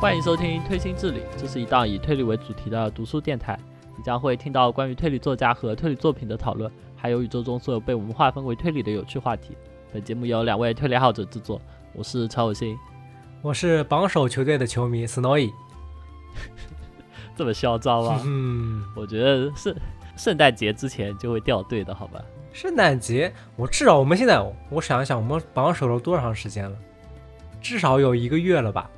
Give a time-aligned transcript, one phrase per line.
[0.00, 3.58] 欢迎收听《推心置理》，这是一档以推理为主题的读书电台。
[3.96, 9.56] 你将会听到关于推理作家和推理作品的讨论，还有宇宙中所有被我们划分为推理的有趣话题。
[9.92, 11.60] 本节目由两位推理爱好者制作，
[11.94, 12.78] 我是曹有心，
[13.42, 15.50] 我是榜首球队的球迷 Snowy。
[17.34, 18.22] 这么嚣张吗？
[18.24, 19.74] 嗯， 我觉得圣
[20.16, 22.22] 圣诞节之前就会掉队的，好吧？
[22.52, 24.40] 圣诞节，我至少我们现在，
[24.70, 26.76] 我想一想，我们榜首了多长时间了？
[27.60, 28.88] 至少有一个月了吧？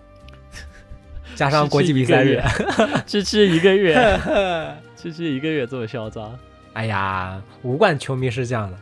[1.34, 2.40] 加上国际比赛日，
[3.06, 4.20] 区区一个月，
[4.96, 6.38] 区区一个月这么嚣张？
[6.74, 8.78] 哎呀，无冠球迷是这样的，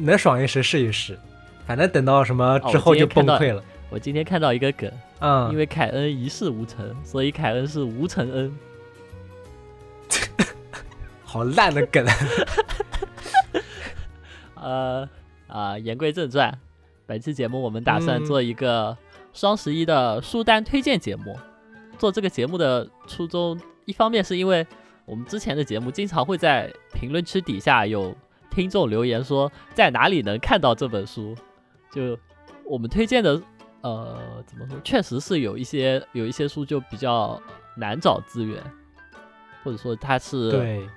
[0.00, 1.18] 能爽一时是一时，
[1.66, 3.62] 反正等到什么之后就崩溃了。
[3.88, 4.90] 我今天看到一个梗，
[5.20, 8.56] 嗯，因为凯恩一事无成，所以凯恩是无成恩。
[11.24, 12.06] 好烂的梗。
[14.54, 15.08] 呃
[15.46, 16.56] 啊，言归正传，
[17.06, 18.96] 本期节目我们打算做一个
[19.32, 21.36] 双十一的书单推荐节目。
[21.98, 24.66] 做这个节目的初衷，一方面是因为
[25.04, 28.14] 我们之前的节目经常会在评论区底下有
[28.50, 31.34] 听众留言说在哪里能看到这本书，
[31.90, 32.18] 就
[32.64, 33.40] 我们推荐的，
[33.82, 37.40] 呃，怎么说，确实是有一些有一些书就比较
[37.76, 38.62] 难找资源，
[39.62, 40.88] 或者说它是对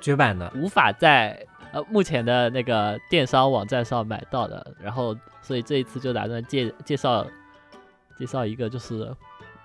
[0.00, 4.74] 绝版的，无法在呃目前的那个电商网站上买到的。
[4.80, 7.26] 然后，所以这一次就打算介介绍
[8.18, 9.10] 介绍一个就是。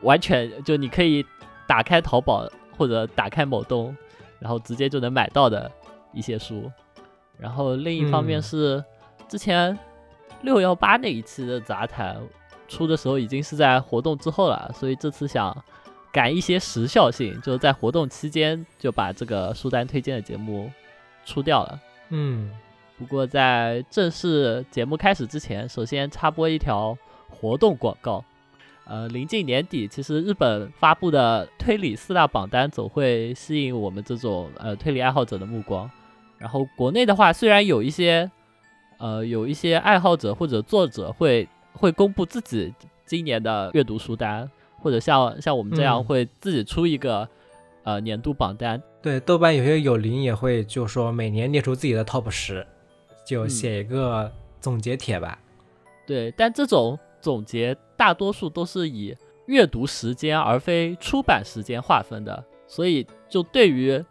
[0.01, 1.25] 完全就你可以
[1.67, 2.47] 打开淘宝
[2.77, 3.95] 或者打开某东，
[4.39, 5.71] 然后直接就能买到的
[6.13, 6.71] 一些书。
[7.37, 8.83] 然后另一方面是
[9.27, 9.77] 之前
[10.41, 12.17] 六幺八那一期的杂谈
[12.67, 15.55] 出的时候已经是在活动之后了，所以这次想
[16.11, 20.71] 赶一些时效性，就是在活动期间就把这个书单推荐的节目
[21.25, 21.79] 出掉了。
[22.09, 22.51] 嗯，
[22.97, 26.97] 不过在正式节目开始之前，首先插播一条
[27.29, 28.23] 活动广告。
[28.89, 35.87] 呃，临近年底，其实日本发布的推理四大榜单总会吸引我们这种呃推理爱好者的目光。
[36.39, 38.29] 然后国内的话，虽然有一些
[38.97, 42.73] 呃有一些爱好者或者作者会会公布自己
[43.05, 44.49] 今年的阅读书单，
[44.79, 47.29] 或者像像我们这样会自己出一个
[47.83, 48.81] 呃年度榜单。
[49.03, 52.65] 对，豆瓣有些有灵也会就说每年列出自己的 top 十，
[53.23, 55.37] 就写一个总结帖吧。
[56.07, 56.97] 对，但这种。
[57.21, 59.13] 总结大多数都是以
[59.47, 64.01] 阅读时间而非出版时间划分的，所以就对于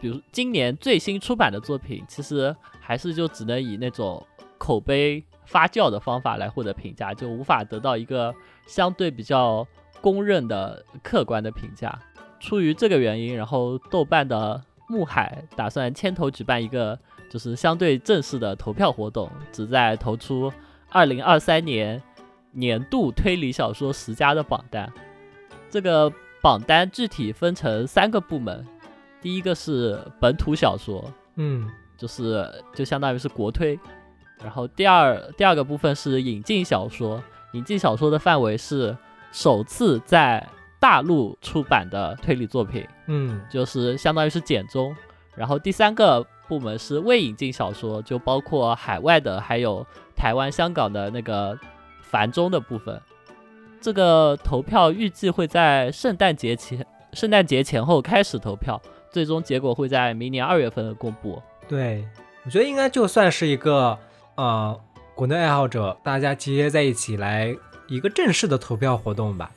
[0.00, 4.26] 比如今年最新出版的作品，其实还是就只能以那种
[4.56, 8.34] 口碑发酵的方法来获得评价，就无法得到一个
[8.66, 9.66] 相对比较
[10.00, 11.96] 公认的客观的评价。
[12.38, 14.58] 出于这个原因，然后豆瓣的
[14.88, 16.98] 木海打算牵头举办一个
[17.30, 20.50] 就是相对正式的投票活动，旨在投出
[20.88, 22.02] 二零二三年。
[22.52, 24.92] 年度推理小说十佳的榜单，
[25.70, 26.12] 这个
[26.42, 28.66] 榜单具体分成三个部门，
[29.20, 31.04] 第一个是本土小说，
[31.36, 33.78] 嗯，就是就相当于是国推，
[34.42, 37.22] 然后第二第二个部分是引进小说，
[37.52, 38.96] 引进小说的范围是
[39.30, 40.44] 首次在
[40.80, 44.96] 大陆出版的推理作品，嗯，就是相当于是简中，
[45.36, 49.86] 然后第三个部门是未引进小说，就包括海外的，还有
[50.16, 51.56] 台湾、香港的那个。
[52.10, 53.00] 繁中的部分，
[53.80, 58.80] 这个投票预计会在圣诞节前，圣诞节前后开始投票，
[59.12, 61.40] 最终结果会在明年二月份公布。
[61.68, 62.04] 对，
[62.44, 63.96] 我觉得应该就算是一个，
[64.34, 64.78] 呃，
[65.14, 67.56] 国内爱好者大家集结在一起来
[67.86, 69.52] 一个正式的投票活动吧。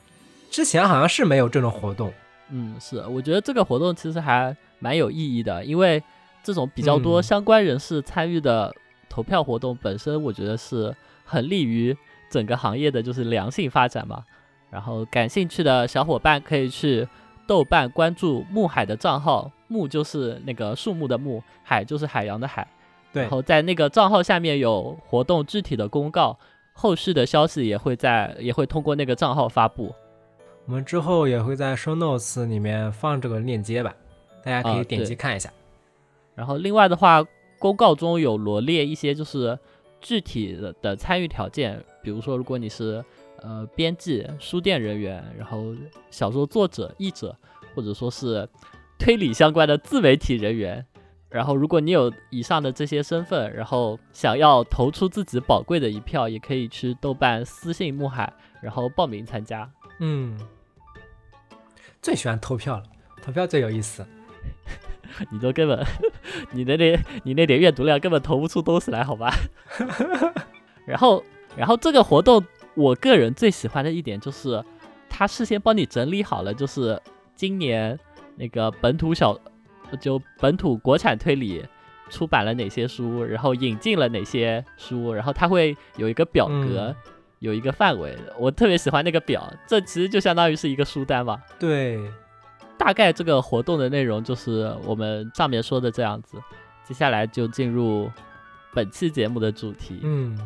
[0.48, 2.12] 之前好像是没有这种活动。
[2.50, 6.00] 嗯，是，我觉得这个活动其实还蛮有意义的，因为
[6.44, 8.72] 这种比较多相关人士参与的
[9.08, 10.94] 投票活动本身，我觉得是
[11.24, 11.96] 很利于。
[12.34, 14.24] 整个行业的就是良性发展嘛，
[14.68, 17.06] 然后感兴趣的小伙伴可以去
[17.46, 22.66] 豆瓣关注木海的账号，木就是那个树木的木，海就是海洋的海，
[23.12, 26.36] 对，然后在那个账号下面有活动具体的公告，
[26.72, 29.94] 后续的消息也会在也会通过那个账号发布，
[30.66, 33.94] 我们之后也会在 show notes 里面放这个链接吧，
[34.42, 35.48] 大家可以点击看一下。
[36.34, 37.24] 然后另外的话，
[37.60, 39.56] 公告中有罗列一些就是
[40.04, 41.82] 具体的的参与条件。
[42.02, 43.02] 比如说，如果你是
[43.38, 45.74] 呃编辑、书店人员，然后
[46.10, 47.34] 小说作者、译者，
[47.74, 48.46] 或者说是
[48.98, 50.84] 推理相关的自媒体人员，
[51.30, 58.30] 然后如果你有以上的这些身份，然后想要投出自己宝贵的一票，也可以去豆瓣私信木海，
[58.60, 59.68] 然后报名参加。
[60.00, 60.38] 嗯，
[62.02, 62.82] 最喜欢投票了，
[63.22, 64.06] 投票最有意思。
[65.30, 65.84] 你都根本，
[66.52, 69.32] 你的那点你那点阅读量根本投不出东西来，好吧？
[70.86, 71.24] 然后。
[71.56, 72.44] 然后这个活动，
[72.74, 74.60] 我个人最喜欢的一点就是，
[75.08, 77.00] 他事先帮你整理好了，就是
[77.36, 77.96] 今年
[78.34, 79.38] 那个本土小，
[80.00, 81.64] 就本土国产推理
[82.10, 86.96] 出版了哪些书，然后引进了哪些书，然后他会有一个表格，嗯
[87.38, 88.18] 有一个范围。
[88.36, 91.40] 我特别喜欢那个表，这其实就相当于是一个书单嘛。
[91.56, 92.00] 对，
[92.78, 96.38] 大概这个活动的内容就是我们上面说的这样子。
[96.86, 98.10] 接下来就进入
[98.74, 100.38] 本期节目的主题，嗯，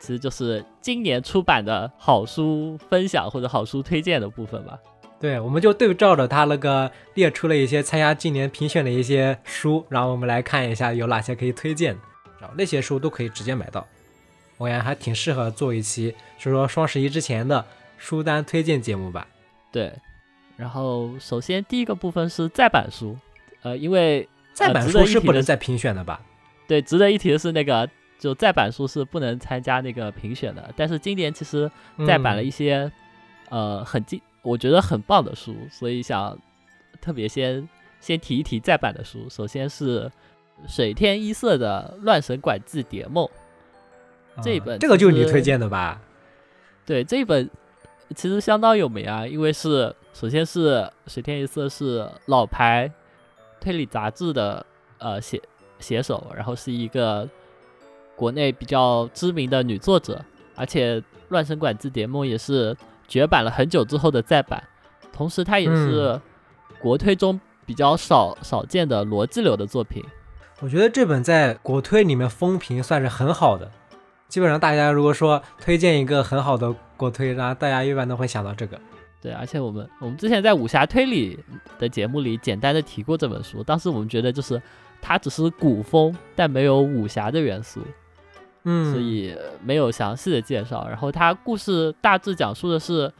[0.00, 4.78] 其实就是今年出版的好书分享或者好书推荐的部分吧。
[5.20, 11.94] 对，我们就对照着他那个列出了一些参加今年评选的一些书，然后我们来看一下有哪些可以推荐，
[12.40, 13.86] 然后那些书都可以直接买到。
[14.58, 17.64] 我感觉还挺适合做一期，就是说双十一之前的
[17.98, 19.26] 书单推荐节目吧。
[19.70, 19.92] 对，
[20.56, 23.16] 然后首先第一个部分是再版书，
[23.62, 26.20] 呃，因为再版书是不能再评选的吧？
[26.68, 27.88] 对，值得一提的是那个
[28.18, 31.70] 就再版书是不能参加那个评选的，但是今年其实
[32.06, 32.90] 再版了嗯一些、
[33.48, 36.38] 呃很精，我觉得很棒的书，所以想
[37.00, 37.68] 特别先
[38.00, 39.28] 先提一提再版的书。
[39.28, 40.10] 首先是
[40.68, 43.26] 水天一色的《乱神馆记谍梦》，
[44.42, 46.00] 这一嗯本这个就是你推荐的吧？
[46.86, 47.48] 对这一本
[48.12, 52.90] 其实相当有名啊，因为是首先是水天一色是老牌
[53.60, 54.64] 推理杂志的
[54.98, 55.40] 呃写
[55.78, 57.28] 写手，然后是一个
[58.16, 60.24] 国内比较知名的女作者，
[60.54, 62.76] 而且《乱神馆记谍梦》也是
[63.08, 64.62] 绝版了很久之后的再版，
[65.12, 66.20] 同时它也是
[66.80, 70.04] 国推中比较少少见的逻辑流的作品。
[70.60, 73.70] 我觉得这本在国推里面风评算是很好的，
[74.28, 76.72] 基本上大家如果说推荐一个很好的
[77.02, 78.78] 国推，然后大家一般都会想到这个。
[79.20, 81.36] 对，而且我们我们之前在武侠推理
[81.76, 84.60] 的节目里简单的提过这本书，当时我们觉得就是
[85.00, 87.80] 它只是古风，但没有武侠的元素，
[88.62, 90.86] 嗯，所以没有详细的介绍。
[90.88, 93.12] 然后它故事大致讲述的是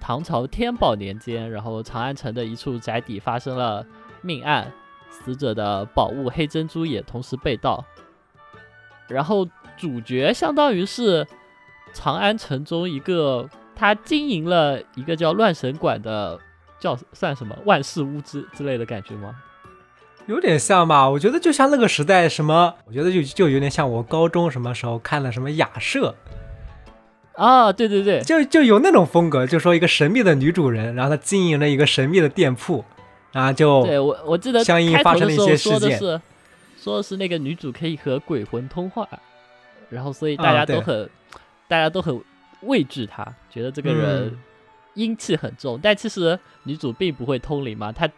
[0.00, 3.86] 唐朝天宝年间，然后长安城的一处宅邸发生了
[4.22, 4.72] 命案，
[5.08, 7.84] 死者的宝物黑珍珠也同时被盗。
[9.08, 9.44] 然后
[9.76, 11.26] 主角相当于是
[11.92, 16.38] 长安城中一个他经营了一个叫乱神馆的，
[16.78, 19.34] 叫算什么万事屋之之类的感觉吗？
[20.26, 21.08] 有点像吧？
[21.08, 26.14] 我觉得就像那个时代什么，我觉得就就有点像我高中什么时候看了什么雅舍，
[27.34, 32.84] 啊，对对对，就就有那种风格，就说一个神秘的女主人，然后她经营了一个神秘的店铺，
[33.32, 36.20] 然后就对我我记得相应发生了一些事件说的是
[36.80, 39.08] 说的是那个女主可以和鬼魂通话，
[39.88, 41.10] 然后所以大家都很、
[41.70, 42.20] 大家都很
[42.62, 44.38] 畏惧他，觉得这个人嗯。
[44.94, 45.78] 阴气很重。
[45.80, 48.10] 但其实女主并不会通灵嘛，她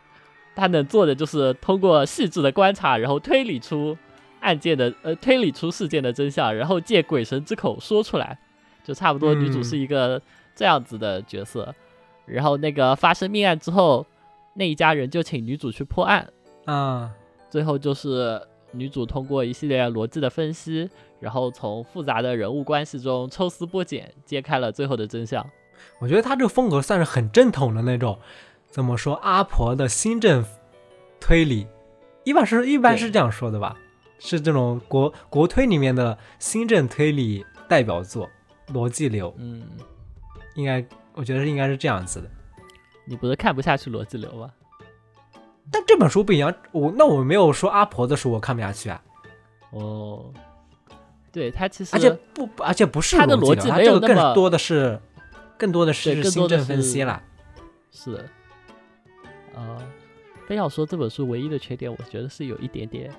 [0.56, 3.96] 她能做的就是通过细致的观察，然后推理出
[4.40, 8.38] 案件的呃推理出事件的真相，然后借鬼神之口说出来，
[8.82, 9.64] 就差不多女主嗯。
[9.64, 10.20] 是一个
[10.56, 11.72] 这样子的角色。
[12.24, 14.06] 然后那个发生命案之后，
[14.54, 16.26] 那一家人就请女主去破案，
[16.64, 17.10] 啊，
[17.50, 18.40] 最后就是
[18.72, 20.90] 女主通过一系列逻辑的分析，
[21.20, 25.48] 然后从复杂的人物关系中抽丝剥茧，揭开了最后的真相。
[25.98, 28.18] 我觉得他这个风格算是很正统的那种，
[28.68, 30.44] 怎么说阿婆的新政
[31.20, 31.66] 推理，
[32.24, 33.76] 一般是一般是这样说的吧？
[34.18, 38.30] 是这种国国推里面的新政推理代表作，
[38.68, 39.66] 逻辑流，嗯，
[40.54, 42.30] 应该我觉得应该是这样子的。
[43.04, 44.48] 你不是看不下去逻辑流吗？
[45.72, 49.02] 但这本书不一样，我那我没有说阿婆的书我看不下去啊，
[49.70, 50.26] 哦，
[51.32, 55.00] 对，他其实而且不，而且不是他的逻辑没有它这个更多的是，
[55.56, 57.22] 更多的是新政分析啦。
[57.90, 58.24] 是的，
[59.54, 59.78] 呃，
[60.46, 63.10] 非要说这本书唯一的缺点，我觉得是有一点点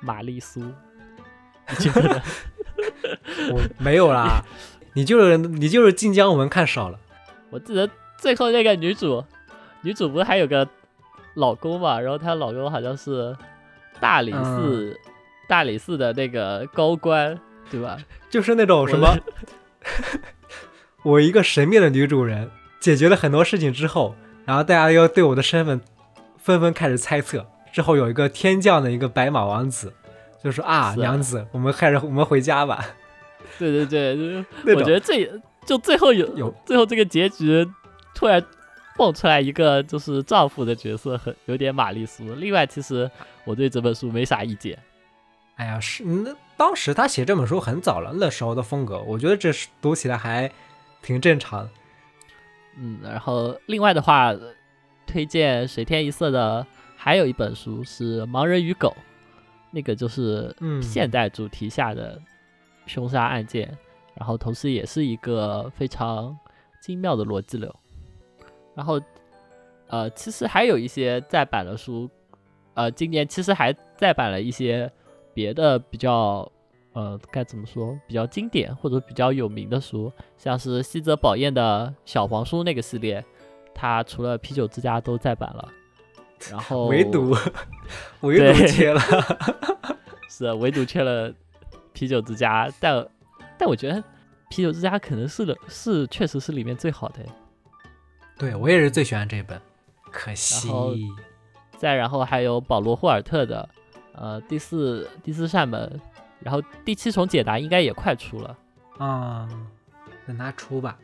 [0.00, 2.22] 玛丽苏，你觉得呢？
[3.52, 4.42] 我没有啦，
[4.94, 6.98] 你就是你就是晋江文看少了。
[7.50, 7.88] 我记得
[8.18, 9.24] 最后那个女主，
[9.82, 10.66] 女主不是还有个
[11.34, 12.00] 老公嘛？
[12.00, 13.36] 然后她老公好像是
[14.00, 14.98] 大理寺、
[15.48, 17.38] 大理寺的那个高官，
[17.70, 17.98] 对吧？
[18.30, 19.16] 就是那种什么，
[21.04, 25.80] 我一个神秘的女主人解决了很多事情之后，然后大家又对我的身份
[26.38, 27.46] 纷纷开始猜测。
[27.72, 29.92] 之后有一个天降的一个白马王子，
[30.42, 32.84] 就说啊，娘子，我们开始我们回家吧。
[33.58, 34.44] 对对对，就是
[34.76, 35.30] 我觉得这
[35.64, 37.64] 就最后有有最后这个结局
[38.12, 38.44] 突然
[38.96, 42.24] 蹦出来一个就是丈夫的角色，很有点玛丽苏。
[42.34, 43.10] 另外，其实
[43.44, 44.78] 我对这本书没啥意见。
[45.56, 50.50] 哎呀，是那当时他写这本书很早了，那时候的风格，我觉得这是读起来还
[51.02, 51.68] 挺正常。
[52.76, 54.34] 嗯，然后另外的话，
[55.06, 56.66] 推荐水天一色的
[56.96, 58.96] 还有一本书是《盲人与狗》，
[59.70, 62.20] 那个就是嗯现代主题下的
[62.86, 63.76] 凶杀案件，
[64.14, 66.38] 然后同时也是一个非常
[66.80, 67.74] 精妙的逻辑流。
[68.74, 69.00] 然后，
[69.88, 72.08] 呃，其实还有一些再版的书，
[72.74, 74.90] 呃，今年其实还再版了一些
[75.34, 76.50] 别的比较，
[76.92, 83.24] 呃，该怎么说，比较经典或者比较有名的书，像是西泽保彦的小黄书那个系列，
[83.74, 85.68] 它除了啤酒之家都再版了，
[86.50, 87.30] 然后唯独
[88.22, 89.00] 唯独对切了。
[90.30, 91.30] 是唯独缺了
[91.92, 93.06] 啤酒之家，但
[93.58, 94.02] 但我觉得
[94.48, 97.18] 啤酒之家可能是的是确实是里面最好的。
[98.40, 99.60] 对我也是最喜欢这一本，
[100.10, 100.94] 可惜然后
[101.76, 103.68] 再然后还有保罗霍尔特的
[104.14, 106.00] 呃第四第四扇门，
[106.40, 108.56] 然后第七重解答应该也快出了。
[108.96, 109.46] 啊、
[110.26, 110.98] 等它出吧。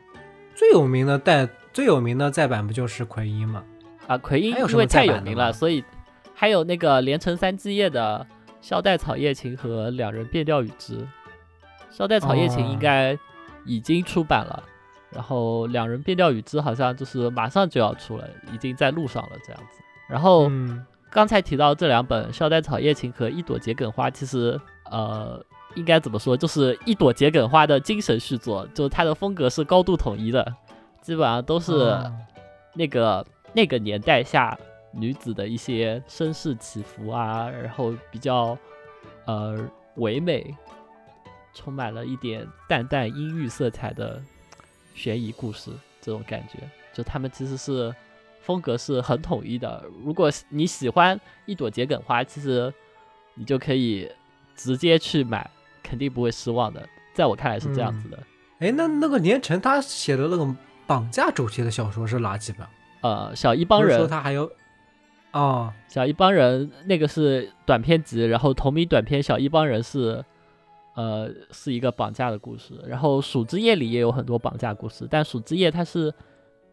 [0.55, 3.63] 最有名的再最有名的再版不就是奎因吗？
[4.07, 5.83] 啊，奎因因为太有名了，所以
[6.33, 8.25] 还有那个连城三基业的
[8.61, 11.07] 萧代草叶琴和两人变调与之。
[11.91, 13.15] 萧代草叶琴哦应该
[13.63, 14.63] 已经出版了，
[15.17, 19.81] 然后两人变调与之好像就是马上就要出了，已经在路上了这样子。
[20.07, 25.43] 然后嗯，刚才提到这两本《萧代草叶琴》和《一朵桔梗花》，其实呃，
[25.73, 30.53] 应该怎么说，就是一朵桔梗花的精神续作，就是它的风格是高度统一的，
[31.01, 32.13] 基本上都是啊
[32.75, 34.55] 那个、那个年代下
[34.91, 38.55] 女子的一些身世起伏啊，然后比较
[39.25, 39.57] 呃
[39.95, 40.55] 唯美，
[41.55, 44.21] 充满了一点淡淡阴郁色彩的
[44.97, 46.57] 悬疑故事，这种感觉，
[46.91, 47.93] 就他们其实是
[48.41, 49.85] 风格是很统一的。
[50.03, 52.73] 如果你喜欢一朵桔梗花，其实
[53.35, 54.11] 你就可以
[54.55, 55.49] 直接去买，
[55.83, 56.89] 肯定不会失望的。
[57.13, 58.17] 在我看来是这样子的。
[58.59, 60.55] 哎，那那个连城他写的那个
[60.87, 62.67] 绑架主题的小说是哪几本？
[63.01, 64.51] 呃，小一帮人他还有
[65.31, 70.25] 哦，小一帮人那个是短篇集，然后同名短篇小一帮人是，
[70.97, 72.73] 呃，是一个绑架的故事。
[72.87, 76.11] 然后鼠之夜里也有很多绑架故事，但鼠之夜它是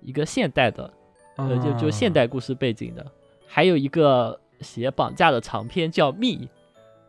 [0.00, 0.90] 一个现代的，
[1.36, 3.06] 呃，就就现哦代故事背景的。
[3.46, 6.38] 还有一个写绑架的长篇叫《密》，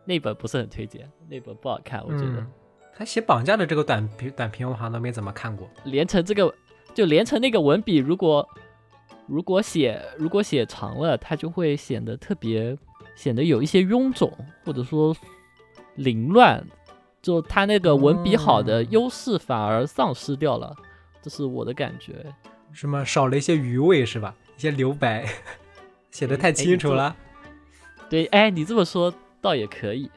[0.04, 2.40] 那本不是很推荐，那本不好看，我觉得。
[2.40, 2.52] 嗯
[2.98, 5.68] 他写绑架的这个短篇短篇我好像都没怎么看过。
[5.84, 6.50] 连城这个
[6.94, 8.48] 就连城那个文笔，如果
[9.26, 12.74] 如果写如果写长了，它就会显得特别
[13.14, 14.32] 显得有一些臃肿，
[14.64, 15.14] 或者说
[15.96, 16.66] 凌乱，
[17.26, 20.72] 就他那个文笔好的哦优势反而丧失掉了，
[21.20, 22.24] 这是我的感觉。
[22.70, 24.32] 什么少了一些余味是吧？
[24.56, 25.26] 一些留白，
[26.12, 27.16] 写的太清楚了。
[28.08, 30.08] 对，哎，你这么说倒也可以，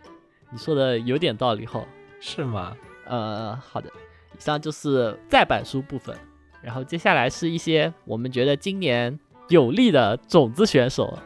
[0.51, 1.83] 你说的有点道理哈。
[2.19, 2.77] 是吗？
[3.07, 3.89] 呃，好的，
[4.37, 6.15] 以上就是再版书部分，
[6.61, 11.17] 然后接下来是一些我们觉得今年有力的种子选手。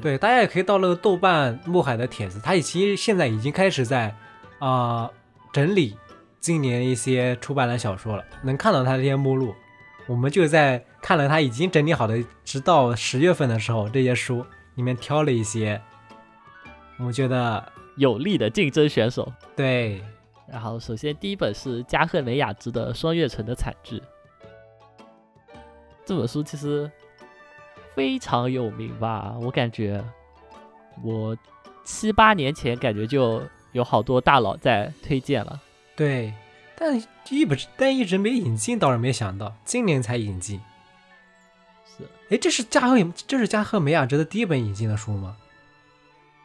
[0.00, 4.14] 对，大家也可以到那个豆瓣墨海的帖子，他已经现在已经开始在
[4.60, 5.10] 啊、
[5.52, 5.96] 整理
[6.40, 9.54] 今年一些出版的小说了，能看到他这些目录。
[10.06, 14.44] 我们就在看了他已经整理好的，直到十月份的时候，这些书
[14.76, 15.80] 里面挑了一些，
[16.98, 19.32] 我们觉得有力的竞争选手。
[19.56, 20.00] 对，
[20.46, 23.98] 然后，首先第一本是加贺美雅之的《双月城的惨剧》，
[26.04, 26.88] 这本书其实
[27.96, 29.34] 非常有名吧？
[29.40, 30.04] 我感觉
[31.02, 31.36] 我
[31.82, 33.42] 七八年前感觉就
[33.76, 35.60] 有好多大佬在推荐了。
[35.94, 36.32] 对，
[36.74, 40.58] 但一本但一直没引进，倒是没想到今年才引进。
[41.84, 45.36] 是，哎，这是加贺这是加贺美雅之的第一本引进的书吗？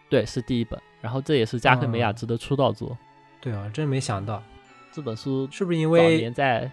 [0.10, 0.78] 对，是第一本。
[1.00, 2.98] 然后这也是加贺美雅哦之的出道作。
[3.40, 4.44] 对啊，真没想到，
[4.92, 6.72] 这本书是不是因为早为年在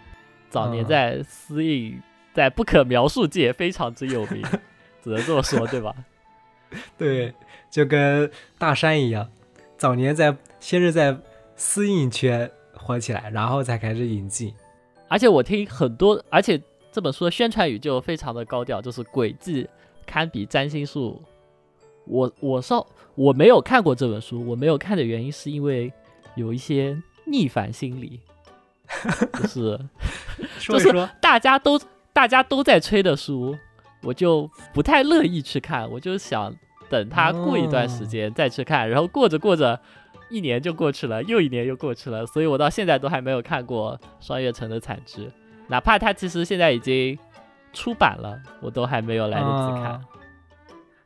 [0.51, 2.03] 早年嗯在私印
[2.35, 4.43] 在不可描述界非常之有名，
[5.03, 5.95] 只能这么说，对吧？
[6.99, 7.33] 对，
[7.71, 9.31] 就跟大山一样，
[9.79, 11.17] 早年在先是在
[11.57, 14.55] 私印圈火起来，然后才开始引进。
[15.09, 16.61] 而且我听很多，而且
[16.93, 19.69] 这本书的宣传语就非常的高调，就是诡计
[20.07, 21.23] 堪比占星术。
[22.05, 25.93] 我我少我没有看过这本书，我没有看的原因是因为
[26.37, 26.97] 有一些
[27.27, 28.21] 逆反心理，
[29.35, 29.79] 就是
[30.61, 31.79] 就是大家都
[32.13, 33.57] 大家都在吹的书，
[34.03, 36.55] 我就不太乐意去看，我就想
[36.89, 39.79] 等它过一段时间再去看，然后过着过着，
[40.31, 45.23] 一年就过去了，又一年又过去了，所以我到现在都还没有看过《双月城的惨剧》，
[45.69, 47.19] 哪怕它其实现在已经
[47.73, 49.93] 出版了，我都还没有来得及看。
[49.93, 50.01] 啊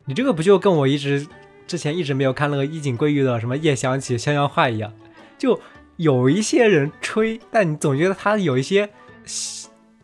[0.05, 1.25] 你这个不就跟我一直
[1.65, 4.93] 之前一直没有看那个伊井圭裕的什么《夜想起襄阳话》一样，
[5.39, 5.61] 就
[5.97, 8.91] 有一些人吹，但你总觉得他有一些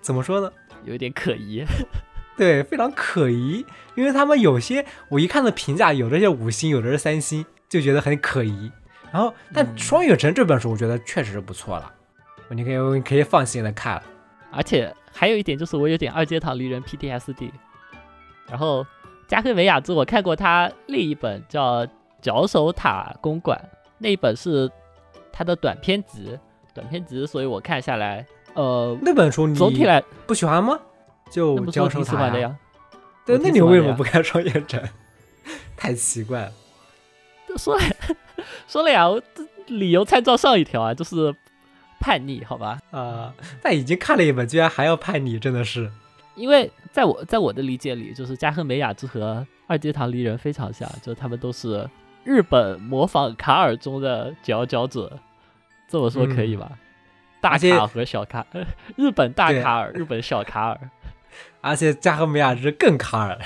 [0.01, 0.53] 怎么说呢？
[0.85, 1.65] 有一点可疑，
[2.37, 8.71] 对，非常可疑，因为他们有些我一看的评价，有的是五星，有的是三星，就觉得很可疑。
[9.13, 11.93] 然后，但嗯《双月城》这本书，我觉得确实是不错了，
[12.51, 14.03] 你可以你可以放心的看了。
[14.51, 17.51] 而且还有一点就是我有点二阶堂离人 PTSD。
[18.49, 18.87] 然后
[19.27, 21.85] 加贺美雅之我看过他另一本叫
[22.23, 23.59] 《脚手塔公馆》，
[23.99, 24.71] 那一本是
[25.31, 26.39] 他的短篇集，
[26.73, 30.79] 短篇集，所以我看下来，呃，那本书你总体来不喜欢吗？
[31.31, 32.41] 就那不是我教授塔挺喜欢的。
[32.41, 32.57] 呀。
[33.27, 34.83] 对，那你为什么不看双月城？
[35.77, 36.53] 太奇怪了。
[37.47, 37.83] 就说了
[38.67, 41.35] 说了呀，我这理由参照上一条啊，就是
[42.01, 42.79] 叛逆，好吧？
[42.91, 45.91] 啊、但已经看了一本，居然还要叛逆，真的是。
[46.35, 51.89] 因为在我在我的理解里，就是加贺美雅之和二阶堂离人非常像，就他们都是
[52.23, 55.19] 日本模仿卡尔中的佼佼者，
[55.89, 56.71] 这么说可以吧？
[57.41, 58.47] 大而且卡和小卡，
[58.97, 60.91] 日本大卡尔，日本小卡尔。
[61.61, 63.39] 而且加贺美雅之更卡尔。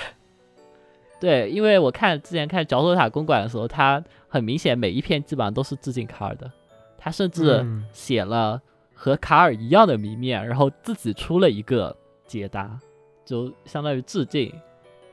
[1.18, 6.50] 对，因为我看之前看角头塔公馆的时候，他很明显每一篇基本上都是致敬卡尔的，
[6.96, 8.58] 他甚至嗯写了
[8.94, 11.94] 和卡尔一样的谜面，然后自己出了一个
[12.26, 12.80] 解答，
[13.26, 14.50] 就相当于致敬，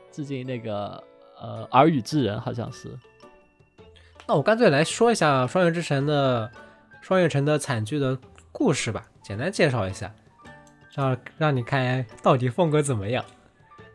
[0.09, 1.03] 致敬那个
[1.37, 2.97] 呃耳语之人好像是。
[4.25, 6.47] 那我干脆来说一下《双月之城》的
[7.01, 8.17] 《双月城》的惨剧的
[8.53, 10.15] 故事吧，简单介绍一下，
[10.95, 13.25] 让让你看到底风格怎么样。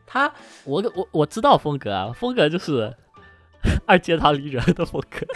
[0.06, 0.30] 他
[0.64, 2.94] 我我我知道风格啊，风格就是
[3.86, 5.26] 二阶堂离人的风格，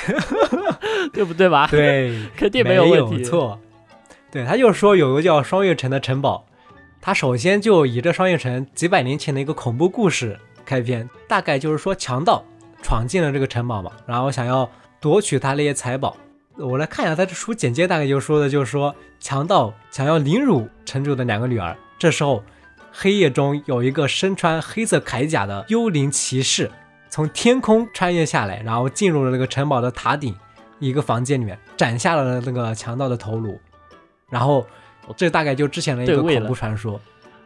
[1.13, 1.67] 对不对吧？
[1.71, 3.25] 对肯定没有问题。
[3.25, 3.59] 错。
[4.31, 6.45] 对，他就说有个叫双月城的城堡，
[7.01, 12.45] 他首先就以这双月城几百年前的一个恐怖故事开篇，大概就是说强盗
[12.83, 14.71] 闯进了这个城堡嘛，然后想要
[15.01, 16.17] 夺取他那些财宝。
[16.57, 22.43] 我来看一下他这书简介，大概就说的就是说强盗想要凌辱城主的两个女儿，这时候
[22.93, 26.71] 黑夜中有一个身穿黑色铠甲的幽灵骑士
[27.11, 30.35] 从天空穿越下来，然后进入了那个城堡的塔顶
[30.79, 33.59] 一个房间里面，斩下了那个强盗的头颅，
[34.31, 34.67] 然后
[35.17, 37.01] 这大概就之前的一个恐怖传说。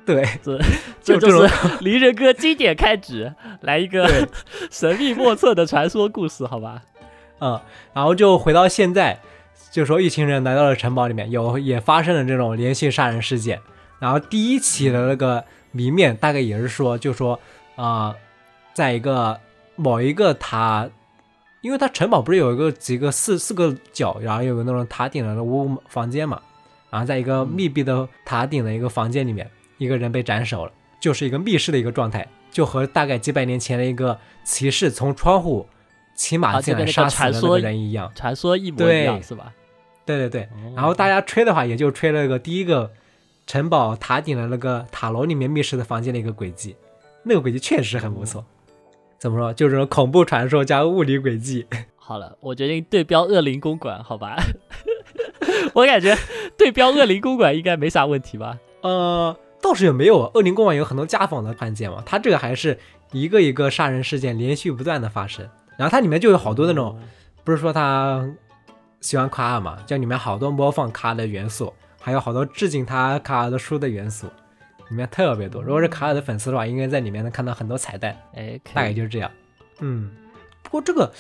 [0.05, 0.27] 对，
[1.01, 4.29] 这就是 离人哥经典开局，来一个
[4.68, 6.83] 神秘莫测的传说故事，好吧？
[7.38, 7.61] 嗯，
[7.94, 9.20] 然后就回到现在，
[9.70, 13.61] 就说一群人来到了城堡里面，有也发生了这种连续杀人事件。
[14.01, 17.38] 然后第一起的那个谜面大概也是说，就说
[17.77, 18.12] 啊、
[18.75, 19.38] 在一个
[19.83, 20.88] 某一个塔，
[21.61, 26.40] 因为它城堡不是有一个几个四四个角，然后有个那种塔顶的屋房间嘛，
[26.88, 35.66] 然后在一个密闭的塔顶的一个房间里面，一个人被斩首了，就是一个密室的一个状态，就和大概几百年前的一个骑士从窗户
[36.14, 38.11] 骑马啊进来杀死的那个人一样。
[38.14, 39.53] 传说一模一对样，是吧？
[40.05, 42.90] 对对对，哦然后大家吹的话，也就吹了个第一个
[43.47, 46.77] 城堡塔顶的那个塔楼里面密室的房间的一个轨迹，
[47.25, 48.45] 那个轨迹确实很不错。
[49.23, 49.55] 怎么说？
[49.55, 51.65] 就是恐怖传说加物理轨迹。
[51.95, 54.35] 好了，我决定对标恶灵公馆，好吧？
[55.75, 56.19] 我感觉
[56.59, 58.59] 对标恶灵公馆应该没啥问题吧？
[58.81, 62.77] 呃，倒是也没有，恶灵公馆有很多家访的案件嘛，它这个还是
[63.13, 66.99] 一个一个杀人事件连续不断的发生，然后它里面就有好多那种，
[67.45, 68.29] 不是说他
[69.01, 74.27] 喜欢卡尔嘛，就里面好多模仿卡尔的元素，还有好多致敬他卡尔的书的元素，
[74.92, 75.62] 里面特别多。
[75.62, 79.31] 如果是卡尔的粉丝的话，应该在里面能看到很多彩蛋，哎，大概就是这样。
[79.81, 80.11] 嗯，
[80.62, 81.11] 不过这个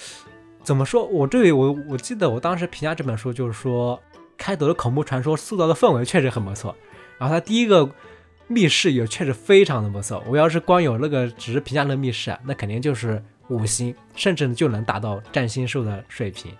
[0.62, 1.06] 怎么说？
[1.06, 3.98] 我这里我我记得我当时评价这本书就是说，
[4.36, 6.76] 开头的恐怖传说塑造的氛围确实很不错，
[7.16, 7.88] 然后它第一个
[8.46, 10.22] 密室也确实非常的不错。
[10.28, 16.52] 我要是光有那个只是评价那个密室啊，那肯定就是五星，甚至就能达到占星术的水平。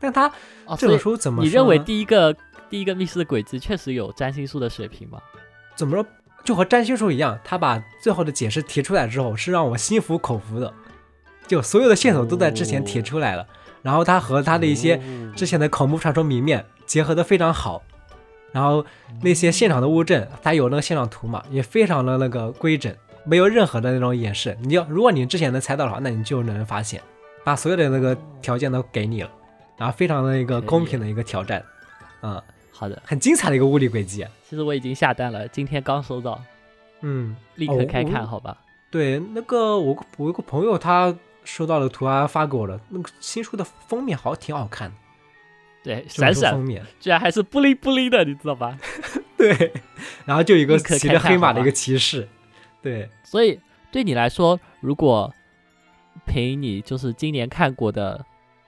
[0.00, 0.28] 但它
[0.66, 1.44] 哦，这本书怎么？
[1.44, 2.34] 你认为第一个
[2.68, 5.22] 第一个密室的轨迹确实有占星术的水平吗？
[5.76, 6.04] 怎么说？
[6.44, 10.72] 就和占星术一样，他把最后的解释提出来之后，是让我心服口服的。
[11.46, 13.46] 就所有的线索都在之前提出来了，
[13.82, 17.82] 然后他和他的一些哦之前的恐怖传说谜面结合的非常好，
[18.52, 18.84] 然后
[19.22, 24.56] 那些现场的物证，他有那个现场图嘛，也非常的那个规整，没有任何的那种掩饰。
[24.60, 27.00] 你要如果你之前能猜到的话，那你就能发现，
[27.44, 29.30] 把所有的那个条件都给你了，
[29.78, 31.64] 然后非常的一个公平的一个挑战，
[32.20, 32.42] 嗯，
[32.78, 34.24] 好的，很精彩的一个物理轨迹。
[34.48, 36.40] 其实我已经下单了，今天刚收到，
[37.00, 38.56] 嗯，立刻开哦看，好吧？
[38.88, 41.12] 对，那个我我有个朋友他
[41.42, 44.96] 收到了图啊发给我了，那个新书的封面好像挺好看的，
[45.82, 46.86] 对，闪闪，书封面。
[47.00, 48.78] 居然还是布灵布灵的，你知道吧？
[49.36, 49.72] 对，
[50.24, 52.28] 然后就有一个骑着黑马的一个骑士，
[52.80, 53.58] 对，所以
[53.90, 55.34] 对你来说，如果
[56.26, 58.24] 凭你就是今年看过的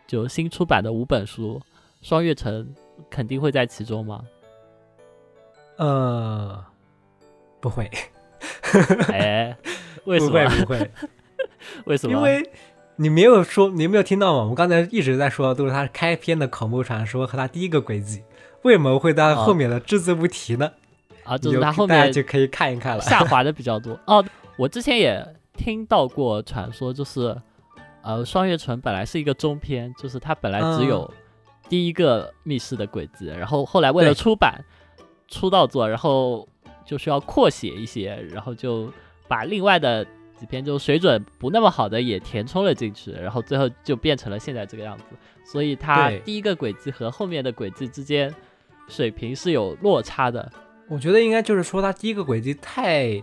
[0.07, 1.61] 就新出版的五本书，
[2.09, 2.64] 《双月城》
[3.09, 4.23] 肯定会在其中吗？
[5.77, 6.63] 呃，
[7.61, 7.91] 不会，
[9.13, 9.57] 哎，
[10.05, 10.51] 为什不会，么？
[10.61, 10.91] 不会，
[11.87, 12.13] 为什么？
[12.15, 12.51] 因为
[12.97, 14.41] 你没有说，你没有听到吗？
[14.41, 18.23] 我们刚才一直在说的都是他开篇的恐怖传说和他第一个轨迹，
[18.63, 20.71] 为什么会他哦后面的只字不提呢？
[21.25, 23.03] 啊，就是他后面就可以看一看了。
[23.03, 23.99] 下滑的比较多。
[24.07, 24.23] 哦，
[24.59, 27.35] 我之前也听到过传说，就是
[28.03, 31.11] 呃，双月城本来是一个中篇，就是它本来只有
[31.71, 34.63] 第一个密室的轨迹，然后后来为了出版
[35.29, 36.47] 出道作，然后
[36.85, 38.93] 就需要扩写一些，然后就
[39.29, 40.05] 把另外的
[40.37, 45.05] 几篇就水准不那么好的也填充了进去，然后最后就变成了现在这个样子。
[45.45, 48.35] 所以它第一个轨迹和后面的轨迹之间
[48.89, 50.51] 水平是有落差的，
[50.89, 53.23] 我觉得应该就是说他第一个轨迹太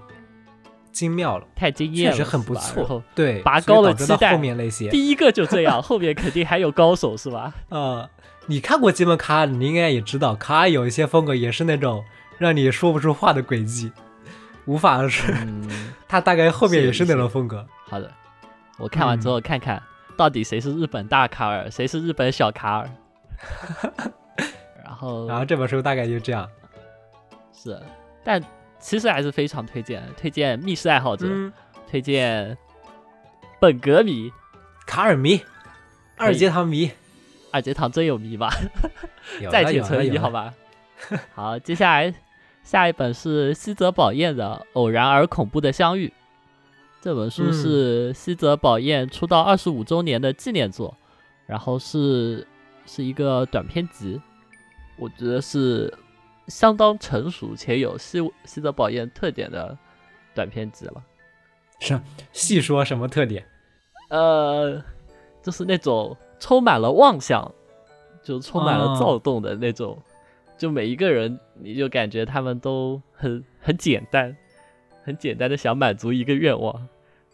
[0.92, 3.04] 精妙了，太惊艳了，确实很不错。
[3.14, 7.54] 对，拔高了期待后面那些， 第一个就这样，后面肯定还有高手是吧？
[7.70, 8.10] 呃，
[8.50, 12.04] 你看过基本卡尔，你应该也知道，卡尔有一些风格也是那种
[12.38, 13.92] 让你说不出话的轨迹，
[14.66, 17.68] 无法是，嗯， 他大概后面也是那种风格。
[17.86, 18.10] 好的，
[18.78, 19.82] 我看完之后看看
[20.16, 22.90] 到底谁是日本大卡尔，谁是日本小卡尔。
[24.84, 26.50] 然后然后这本书大概就这样。
[27.52, 27.78] 是，
[28.24, 28.42] 但
[28.80, 31.52] 其实还是非常推荐，推荐密室爱好者，嗯，
[31.90, 32.58] 推荐
[33.60, 34.32] 本格迷，
[34.86, 35.42] 卡尔迷，
[36.16, 36.92] 二阶堂迷，
[37.58, 38.50] 二阶堂真有迷吧？
[39.52, 40.54] 再铁成有了迷好吧？
[41.34, 42.13] 好，接下来
[42.63, 46.08] 下一本是西泽保彦的《偶然而恐怖的相遇》。
[47.02, 50.96] 这本书嗯是西泽保彦出道二十五周年的纪念作，
[51.46, 52.46] 然后是
[52.86, 54.22] 是一个短篇集，
[54.98, 55.91] 我觉得是
[56.48, 59.78] 相当成熟且有西西泽保彦特点的
[60.36, 61.04] 短篇集了。
[61.80, 62.00] 是
[62.34, 63.46] 细说什么特点？
[64.10, 64.84] 呃，
[65.43, 67.52] 就是那种充满了妄想，
[68.23, 69.97] 就充满了哦躁动的那种，
[70.58, 74.36] 就每一个人，你就感觉他们都很很简单，
[75.04, 76.88] 很简单的想满足一个愿望，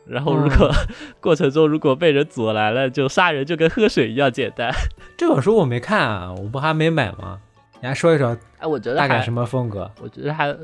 [0.06, 0.72] 然后如果、
[1.20, 4.72] 过程中如果被人阻拦了，就杀人就跟喝水一样简单。
[5.18, 7.40] 这本书我没看啊，我不还没买吗？
[7.82, 9.92] 你还说一说哎，我觉得还大概什么风格？
[10.02, 10.56] 我觉得还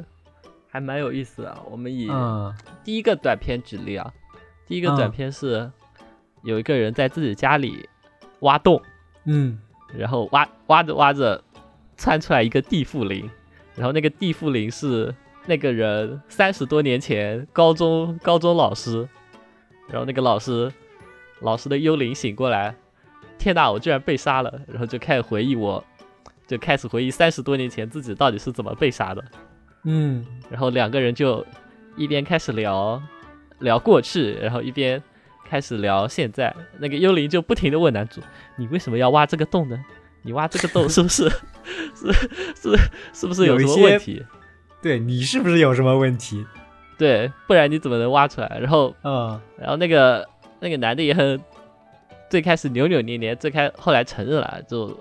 [0.70, 1.58] 还蛮有意思的。
[1.70, 4.14] 我们以嗯第一个短片举例啊，
[4.66, 5.70] 第一个嗯短片是
[6.44, 7.90] 有一个人在自己家里
[8.42, 8.82] 挖洞。
[9.26, 9.60] 嗯。
[9.98, 11.44] 然后挖挖着挖着，
[11.98, 13.28] 窜出来一个地缚灵，
[13.76, 15.14] 然后那个地缚灵是
[15.48, 19.08] 那个人三十多年前高中高中老师，
[19.88, 20.72] 然后那个老师
[21.40, 22.76] 老师的幽灵醒过来，
[23.40, 25.84] 天呐，我居然被杀了，然后就开始回忆我，
[26.46, 29.26] 就开始回忆三十多年前自己到底是怎么被杀的，
[29.86, 30.24] 嗯。
[30.52, 31.44] 然后两个人就
[31.98, 33.02] 一边开始聊
[33.58, 35.02] 聊过去，然后一边
[35.50, 36.56] 开始聊现在。
[36.78, 38.22] 那个幽灵就不停的问男主
[38.58, 39.84] ：“你为什么要挖这个洞呢？
[40.22, 41.30] 你挖这个洞 是不是
[41.96, 42.14] 是
[42.56, 42.78] 是
[43.14, 44.24] 是不是有什么问题？
[44.82, 46.46] 对你是不是有什么问题？
[46.98, 50.28] 对，不然你怎么能挖出来？”然后嗯然后那个
[50.60, 51.40] 那个男的也很，
[52.30, 54.98] 最开始扭扭捏捏，最开后来承认了，就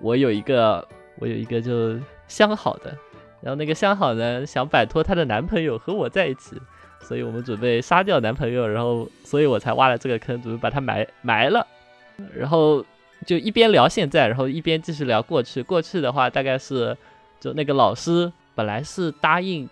[0.00, 0.86] 我有一个
[1.18, 2.96] 我有一个就相好的，
[3.42, 6.56] 然后那个相好呢想摆脱她的男朋友和我在一起，
[7.04, 11.64] 所以我们准备杀掉男朋友，然后所以我才挖了这个坑，准备把他埋埋了，
[12.34, 12.84] 然后
[13.26, 15.62] 就一边聊现在，然后一边继续聊过去。
[15.62, 16.96] 过去的话大概是
[17.38, 19.68] 就那个老师本来是答应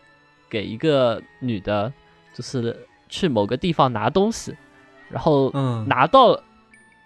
[0.51, 1.93] 给一个女的，
[2.35, 4.55] 就是去某个地方拿东西，
[5.09, 6.39] 然后嗯拿到，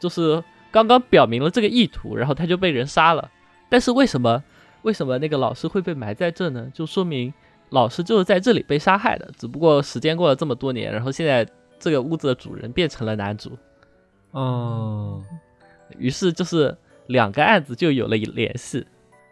[0.01, 3.31] 就是刚刚表明了这个意图，然后他就被人杀了。
[3.69, 4.43] 但是为什么
[4.83, 6.71] 为什么那个老师会被埋在这呢？
[6.73, 7.33] 就说明
[7.71, 11.47] 老师就是在这里被杀害的，只不过时间过了这么多年，然后现在
[11.79, 13.57] 这个屋子的主人变成了男主，
[14.33, 15.23] 哦
[15.99, 16.77] 于是就是
[17.07, 18.87] 两个案子就有了联系。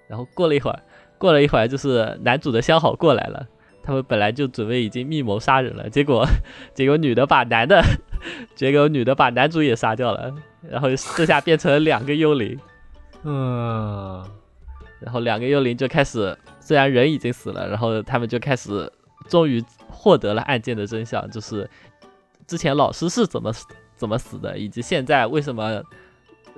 [0.07, 0.83] 然后过了一会儿，
[1.17, 3.47] 过了一会儿，就是男主的相好过来了。
[3.83, 6.27] 他们本来就准备已经密谋杀人了，结果
[6.73, 7.83] 结果女的把男的，
[8.57, 10.33] 结果女的把男主也杀掉了，
[10.71, 12.59] 然后这下变成了两个幽灵，
[13.25, 14.25] 嗯
[15.01, 18.91] 然后两个幽灵就开始，虽然人已经死了，然后他们就开始
[19.29, 21.69] 终于获得了案件的真相，就是
[22.47, 23.53] 之前老师是怎么
[23.97, 25.83] 怎么死的，以及现在为什么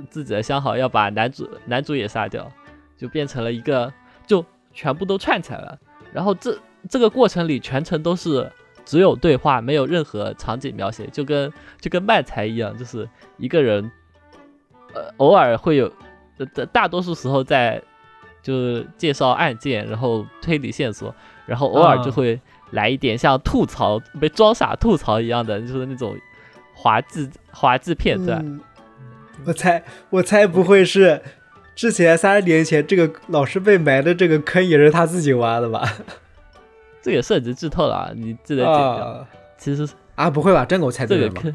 [0.09, 2.49] 自己的相好要把男主男主也杀掉，
[2.97, 3.93] 就变成了一个
[4.29, 5.77] 就全部都串起来了。
[6.13, 6.57] 然后这
[6.89, 8.49] 这个过程里全程都是
[8.85, 13.91] 只有对话，没有任何场景描写，就跟就跟漫才一样，就是一个人，
[14.95, 15.93] 呃，偶尔会有，
[16.55, 17.83] 大大多数时候在
[18.47, 21.13] 就是介绍案件，然后推理线索，
[21.47, 26.17] 然后偶尔就啊会来一点像吐槽被装傻吐槽一样的，就是那种
[26.73, 28.39] 滑稽滑稽片段。
[28.47, 28.61] 嗯
[29.45, 31.21] 我猜我猜不会是
[31.75, 35.83] 之前三十年前这个老师被埋的这个坑也是他自己挖的吧？
[37.03, 38.79] 这个涉及剧透了啊，你记得剪掉。
[38.79, 39.27] 啊
[39.59, 40.65] 其实啊，不会吧？
[40.65, 41.33] 真给我猜对了吗？
[41.35, 41.55] 这个坑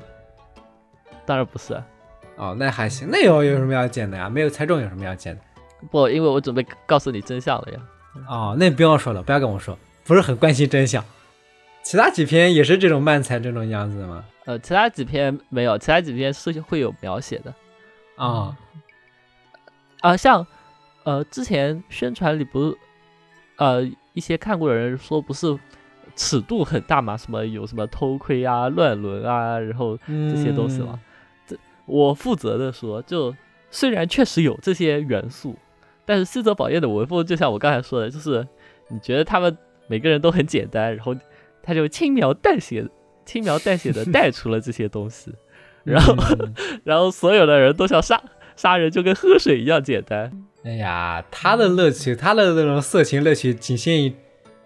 [1.25, 1.73] 当然不是，
[2.36, 4.30] 哦，那还行，那有有什么要剪的呀？
[4.30, 5.41] 没有猜中有什么要剪的？
[5.89, 7.79] 不，因为我准备告诉你真相了呀。
[8.27, 9.77] 哦，那不用说了，不要跟我说。
[10.03, 11.03] 不是很关心真相。
[11.83, 14.23] 其他几篇也是这种漫才这种样子的吗？
[14.45, 17.53] 呃，其他几篇没有，其他几篇是会有描写的
[18.15, 18.57] 啊
[20.01, 20.45] 啊，像
[21.03, 22.77] 呃之前宣传里不是
[23.57, 25.57] 呃一些看过的人说不是
[26.15, 30.99] 尺度很大嘛，什么有什么偷窥啊、乱伦啊，然后这些东西嘛。
[31.47, 33.33] 这我负责的说，就
[33.69, 35.55] 虽然确实有这些元素，
[36.05, 38.47] 但是西泽宝彦的文风就像我刚才说的，就是
[38.89, 41.15] 你觉得他们每个人都很简单，然后
[41.61, 42.87] 他就轻描淡写。
[43.23, 45.31] 轻描淡写的带出了这些东西，
[45.85, 46.15] 然后，
[46.83, 48.21] 然后所有的人都像杀
[48.55, 50.43] 杀人就跟喝水一样简单。
[50.63, 54.13] 哎呀，他的乐趣，他的那种色情乐趣，仅限于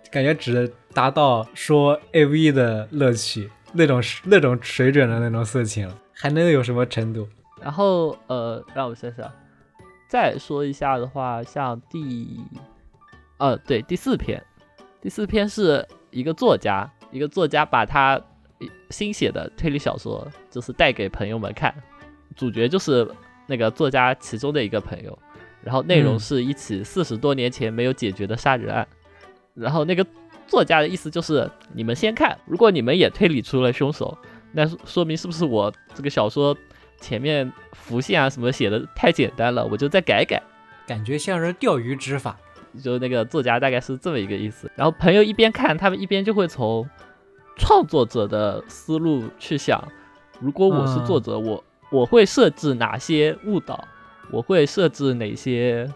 [0.10, 7.28] 感觉只达到说 A V 的乐趣那种那种水准的那种色情，还能有什么程度？
[7.62, 9.30] 然后呃，让我想想，
[10.08, 12.40] 再说一下的话，像第，
[13.38, 14.44] 呃，对，第四篇，
[15.02, 18.22] 第四篇是一个作家，一个作家把他。
[18.90, 21.76] 新写的推理小说就是带给朋友们看，
[22.36, 23.06] 主角就是
[23.48, 25.18] 那个作家其中的一个朋友，
[25.62, 28.88] 然后内容是一起四十多年前没有解决的杀人案，
[29.56, 30.06] 然后那个
[30.48, 34.18] 作家的意思就是你们先看，如果你们也推理出了凶手，
[34.54, 36.56] 那说明是不是我这个小说
[37.06, 40.42] 前面浮现啊什么写的太简单了，我就再改改，
[40.88, 42.36] 感觉像是钓鱼执法，
[42.82, 46.88] 就那个作家大概是这么一个意思，然后朋友一边看，他们一边就会从。
[47.58, 49.82] 创作者的思路去想，
[50.42, 53.82] 如果我是作者，我我会设置哪些误导？
[54.30, 55.90] 我会设置哪些，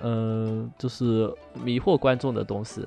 [0.00, 1.28] 嗯，就是
[1.64, 2.86] 迷惑观众的东西？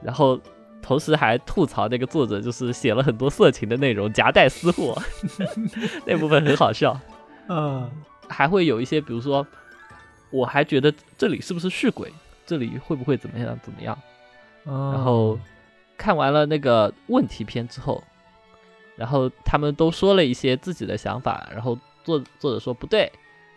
[0.00, 0.38] 然后
[0.86, 4.96] 同时还吐槽那个作者，就是写了很多色情的内容，夹带私货，
[6.06, 6.98] 那部分很好笑。
[7.48, 7.90] 嗯，
[8.28, 9.44] 还会有一些，比如说，
[10.30, 12.12] 我还觉得这里是不是续鬼？
[12.46, 13.58] 这里会不会怎么样？
[13.62, 13.98] 怎么样？
[14.64, 15.38] 然后。
[15.98, 18.04] 看完了那个问题篇之后，
[18.96, 23.10] 然后他们都说了一些自己的想法，然后作作者说不对，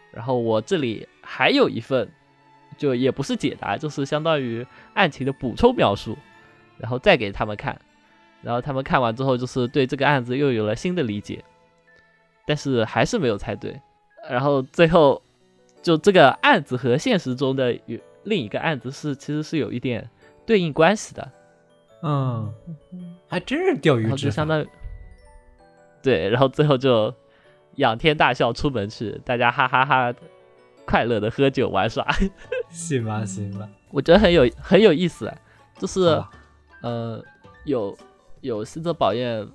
[0.09, 2.09] 然后我这里还有一份，
[2.77, 6.17] 就也不是解答，就是相当于案情的补充描述，
[6.79, 7.79] 然后再给他们看，
[8.41, 11.43] 然后他们看完之后就是对这个案子又有了新的理解，
[12.45, 13.79] 但是还是没有猜对，
[14.29, 15.21] 然后最后
[15.81, 20.09] 就这个案子和现实中的有另一个案子是其实是有一点
[20.45, 21.31] 对应关系的。
[22.01, 22.53] 嗯，
[23.27, 24.67] 还真是钓鱼执法，相当于
[26.01, 27.13] 对，然后最后就
[27.75, 30.13] 仰天大笑出门去，大家哈哈哈，
[30.85, 32.07] 快乐的喝酒玩耍，
[32.69, 35.29] 行吧行吧，我觉得很有很有意思，
[35.77, 36.23] 就是
[36.81, 37.23] 呃
[37.65, 37.97] 有
[38.41, 39.47] 有新泽宝彦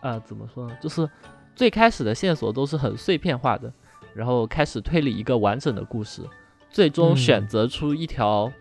[0.00, 0.76] 啊，怎么说呢？
[0.80, 1.08] 就是
[1.54, 3.72] 最开始的线索都是很碎片化的，
[4.14, 6.22] 然后开始推理一个完整的故事，
[6.70, 8.52] 最终选择出一条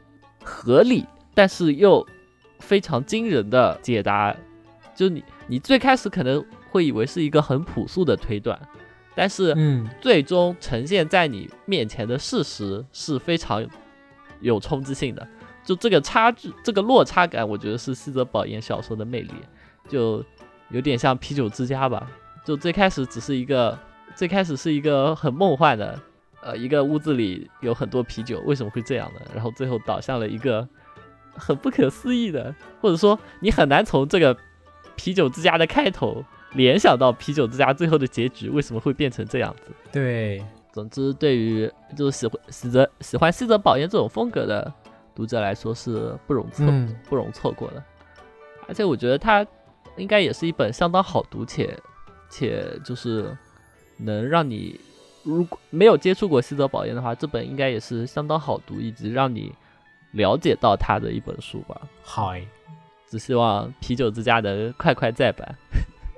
[0.43, 2.05] 合理但是又。
[2.59, 4.35] 非常惊人的解答，
[4.93, 8.59] 就你，你最开始可能会以为是一个很朴素的推断，
[9.15, 13.65] 但是，嗯，最终呈现在你面前的事实是非常
[14.41, 15.25] 有冲击性的。
[15.69, 19.31] 就这个差距，这个落差感，我觉得是西泽保彦小说的魅力，
[19.87, 20.25] 就
[20.69, 22.09] 有点像啤酒之家吧。
[22.43, 23.77] 就最开始只是一个，
[24.15, 26.01] 最开始是一个很梦幻的，
[26.41, 29.21] 呃，一个屋子里有很多啤酒，为什么会这样呢？
[29.35, 30.67] 然后最后导向了一个。
[31.35, 34.35] 很不可思议的，或者说你很难从这个
[34.97, 36.21] 啤酒之家的开头
[36.53, 39.71] 联想到啤酒之家最后的结局为什么会变成这样子？
[39.89, 44.73] 对，总之对于就是喜欢喜泽喜欢西泽保彦这种风格的
[45.19, 46.65] 读者来说是不容错
[47.09, 47.83] 不容错过的。
[48.69, 49.45] 而且我觉得它
[49.97, 51.77] 应该也是一本相当好读且
[52.29, 53.35] 且就是
[53.97, 54.79] 能让你
[55.23, 59.53] 如果没有接触过西泽保彦的话，这本应该也是相当好读以及让你。
[60.13, 62.33] 了解到他的一本书吧，好，
[63.07, 65.55] 只希望啤酒之家能快快再版。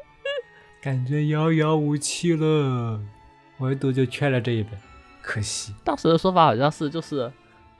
[0.81, 3.01] 感觉遥遥无期了，
[3.57, 4.71] 唯独就缺了这一本，
[5.21, 5.75] 可惜。
[5.83, 7.29] 当时的说法好像是，就是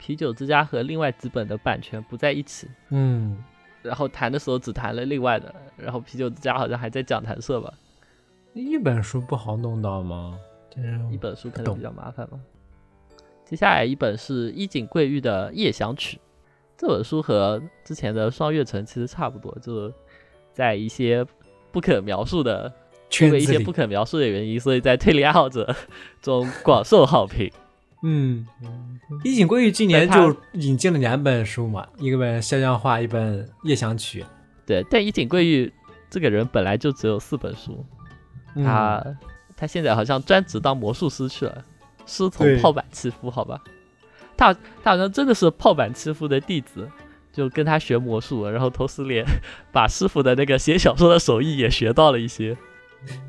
[0.04, 3.38] 啤酒之家和另外几本的版权不在一起，嗯，
[3.82, 7.72] 然后谈的时候只谈了另外的，然后啤酒之家好像还在讲谈社吧。
[8.52, 10.36] 一本书不好弄到吗？
[11.08, 12.40] 一本书可能比较麻烦吗？
[13.44, 16.16] 接下来一本是伊井贵玉的《夜想曲》，
[16.76, 19.94] 这本书和之前的《双月城》其实差不多，就是
[20.52, 21.24] 在一些
[21.70, 22.72] 不可描述的，
[23.20, 25.72] 因为一些不可描述的原因，所以在推理爱好者
[26.20, 27.48] 中广受好评。
[28.02, 28.46] 嗯，
[29.24, 34.22] 伊井贵玉今年就引进了两本书嘛，一个本《肖像画》，一本《夜想曲》。
[34.66, 35.72] 对，但伊井贵玉
[36.10, 37.84] 这个人本来就只有四本书，
[38.56, 39.04] 他
[39.56, 41.64] 他现在好像专职当魔术师去了。
[42.04, 43.62] 师从泡板欺夫，好吧，
[44.36, 46.90] 他他好像真的是泡板欺夫的弟子，
[47.32, 49.24] 就跟他学魔术，然后同时连
[49.70, 52.56] 把师傅的那个写小说的手艺也学到了一些。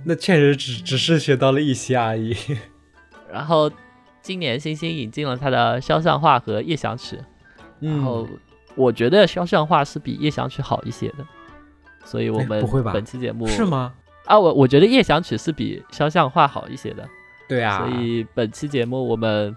[0.04, 2.36] 那确实只只是学到了一些而已。
[3.32, 3.72] 然后
[4.24, 7.20] 今年星星引进了他的肖像画和夜想曲，
[7.80, 8.26] 然后
[8.74, 11.18] 我觉得肖像画是比夜想曲好一些的，
[12.06, 13.94] 所以我们不会吧本期节目是吗？
[14.26, 17.06] 啊，我我觉得夜想曲是比肖像画好一些的，
[17.50, 19.54] 对啊，所以本期节目我们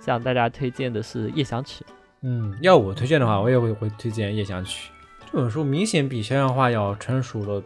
[0.00, 1.84] 向大家推荐的是夜想曲。
[2.22, 4.90] 嗯，要我推荐的话，我也会会推荐《夜想曲》
[5.30, 7.62] 这本书，明显比肖像画要成熟的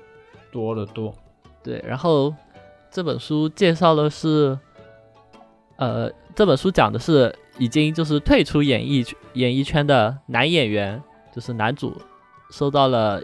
[0.51, 1.15] 多得多。
[1.63, 2.35] 对，然后
[2.91, 4.59] 这本书介绍的是，
[5.83, 11.03] 呃，这本书讲的是已经就是退出演艺演艺圈的男演员，
[11.35, 12.01] 就是男主
[12.53, 13.21] 收到了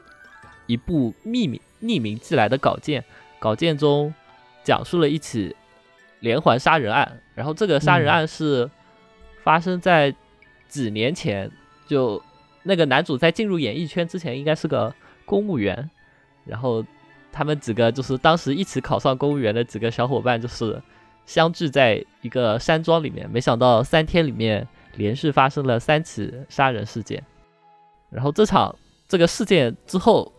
[0.66, 3.04] 一部匿名匿名寄来的稿件，
[3.38, 4.12] 稿件中
[4.64, 5.54] 讲述了一起
[6.18, 8.68] 连环杀人案，然后这个杀人案是
[9.44, 10.12] 发生在
[10.66, 11.48] 几年前，
[11.86, 12.20] 就
[12.64, 14.92] 那个男主在进入演艺圈之前应该是个
[15.24, 15.88] 公务员，
[16.44, 16.84] 然后。
[17.30, 20.82] 他们几个就是当时一起考上公务员的几个小伙伴，就是
[21.28, 23.28] 相聚在一个山庄里面。
[23.30, 27.22] 没想到三天里面连续发生了三起杀人事件。
[28.08, 28.74] 然后这场
[29.06, 30.32] 这个事件之后，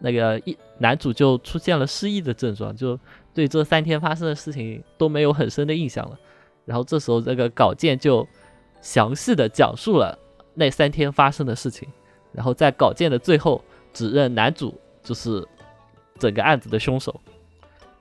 [0.00, 2.98] 那个一男主就出现了失忆的症状，就
[3.32, 6.18] 对这三天发生的事情都没有很深的印象了。
[6.64, 8.26] 然后这时候这个稿件就
[8.80, 10.18] 详细的讲述了
[10.54, 11.88] 那三天发生的事情，
[12.32, 15.46] 然后在稿件的最后指认男主就是。
[16.16, 17.20] 整个案子的凶手，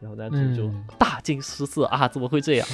[0.04, 2.06] 然后男主就大惊失色啊！
[2.10, 2.68] 怎么会这样？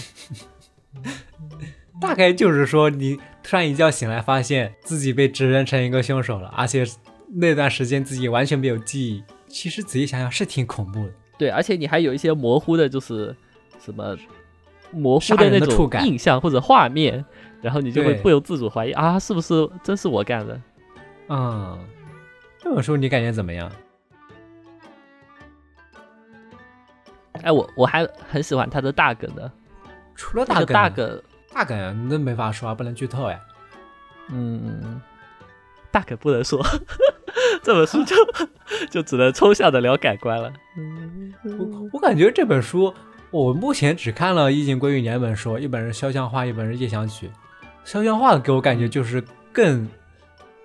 [2.01, 6.83] 大概就是说，你突然一觉醒来，发现自己被指认成一个凶手了，而且
[7.27, 9.23] 那段时间自己完全没有记忆。
[9.47, 11.13] 其实仔细想想，是挺恐怖的。
[11.37, 13.35] 对，而且你还有一些模糊的，就是
[13.79, 14.17] 什么
[14.91, 17.23] 模糊的那种印象或者画面，
[17.61, 20.59] 然后你就会不由自主怀疑啊，是不是真是我干的？
[21.27, 21.77] 嗯，
[22.57, 23.71] 这本书你感觉怎么样？
[27.43, 29.51] 哎，我我还很喜欢他的大梗的，
[30.15, 31.21] 除了大梗，大梗，
[31.53, 33.39] 大梗那没法说，不能剧透哎。
[34.31, 35.01] 嗯，
[35.91, 36.61] 大梗不能说，
[37.63, 38.15] 这本书就
[38.91, 40.51] 就只能抽象的聊感官了。
[41.43, 42.93] 我我感觉这本书，
[43.31, 47.31] 我目前只看了《意境归于》两本书，一本是肖像画，一本是夜想曲。
[47.85, 49.87] 肖像画给我感觉就是更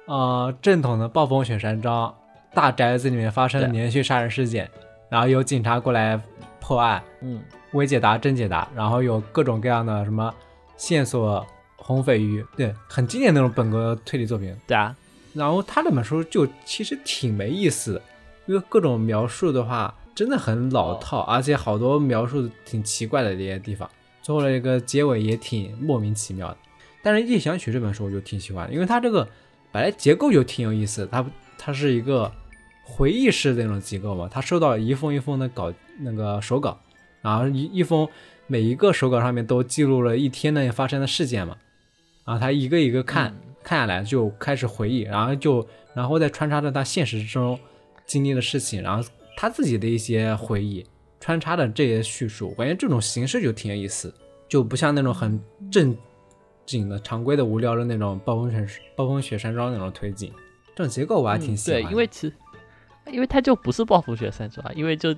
[0.07, 2.15] 啊正统的暴风雪山庄
[2.53, 4.69] 大宅子里面发生的连续杀人事件，
[5.09, 6.21] 然后有警察过来。
[6.67, 10.35] 破案，嗯，微解答、真解答，然后有各种各样的什么
[10.79, 11.47] 线索、
[11.77, 14.57] 红鲱鱼，对，很经典那种本格推理作品。
[14.67, 14.97] 对啊，
[15.35, 18.01] 然后他那本书就其实挺没意思，
[18.47, 23.87] 因为各种描述的话真的很老套，而且好多描述挺奇怪的这些地方，
[24.23, 26.57] 最后的一个结尾也挺莫名其妙的。
[27.03, 29.29] 但是《夜想曲》这本书我就挺喜欢，因为它这个
[29.71, 31.23] 本来结构就挺有意思，它
[31.59, 32.33] 它是一个
[32.85, 35.73] 回忆式的那种结构嘛，他收到一封一封的稿。
[36.01, 36.77] 那个手稿，
[37.23, 38.09] 然后一一封
[38.49, 41.57] 每一个手稿上面都记录了一天内发生的事件嘛，
[42.25, 47.57] 然后他一个一个看看下来就开始回忆，然后就然后再穿插着他现实中
[48.05, 50.85] 经历的事情，然后他自己的一些回忆
[51.21, 54.13] 穿插的这些叙述，我感觉这种形式就挺有意思，
[54.49, 55.97] 就不像那种很正
[56.67, 60.33] 经的常规的无聊的那种暴风雪暴风雪山庄那种推进，
[60.75, 61.83] 这种结构我还挺喜欢。
[61.83, 62.35] 对，因为其实
[63.07, 65.15] 因为他就不是暴风雪山庄，因为就。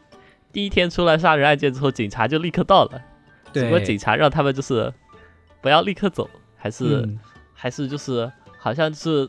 [0.52, 3.02] 第一天出来杀人案件之后，警察就立刻到了。
[3.52, 4.90] 对，不过警察让他们就是
[5.60, 7.06] 不要立刻走，还是
[7.52, 9.28] 还是就是好像是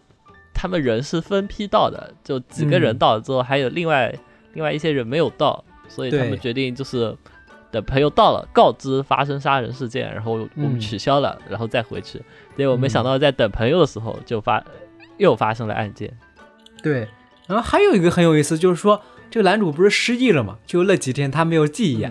[0.53, 4.13] 他们人是分批到的，就几个人到了之后，还有另外
[4.53, 7.13] 另外一些人没有到，所以他们决定就是
[7.71, 12.21] 等朋友到了，告知发生杀人事件，然后我们取消了，然后再回去。
[12.55, 14.63] 结果没想到在等朋友的时候就发
[15.17, 16.17] 又发生了案件。
[16.81, 17.05] 对，
[17.47, 19.01] 然后还有一个很有意思，就是说。
[19.29, 20.57] 这个男主不是失忆了嘛？
[20.65, 22.01] 就那几天他没有记忆，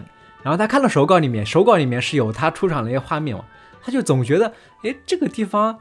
[0.42, 3.42] 然后他看到手稿里面，手稿里面是有他出场的一些画面嘛，
[3.82, 5.78] 他就总觉得，哎，这个地方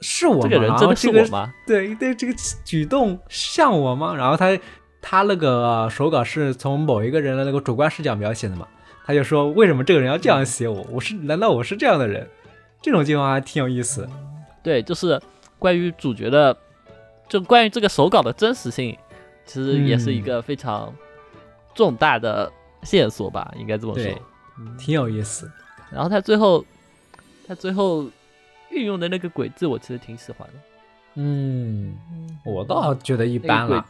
[0.00, 0.48] 是我吗？
[0.48, 1.52] 这个人真的是我吗？
[1.68, 2.34] 对对，这个
[2.64, 4.14] 举动像我吗？
[4.16, 4.58] 然后他
[5.02, 8.66] 他那个手稿是从某一个人的那个主观视角描写的嘛，
[9.04, 10.86] 他就说为什么这个人要这样写我？
[10.90, 12.26] 我是难道我是这样的人？
[12.80, 14.08] 这种地方还挺有意思。
[14.62, 15.20] 对，就是
[15.58, 16.56] 关于主角的，
[17.28, 18.96] 就关于这个手稿的真实性。
[19.44, 20.94] 其实也是一个非常
[21.74, 22.50] 重大的
[22.84, 24.14] 线索吧，应该这么说，
[24.78, 25.50] 挺有意思。
[25.90, 26.64] 然后他最后，
[27.48, 28.08] 他最后
[28.70, 30.54] 运用的那个轨迹，我其实挺喜欢的。
[31.14, 31.92] 嗯，
[32.44, 33.84] 我倒觉得一般了。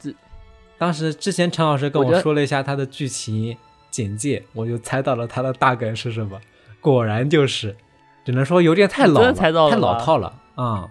[0.78, 3.54] 当时之前陈老师跟我说了一下他的剧情
[3.90, 6.40] 简介，我就猜到了他的大概是什么。
[6.80, 7.76] 果然就是，
[8.24, 10.88] 只能说有点太老了，太老套了啊。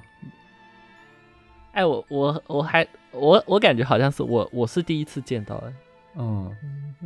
[1.73, 5.73] 哎，我我我还我我感觉好像是我我是第一次见到的，
[6.17, 6.55] 嗯，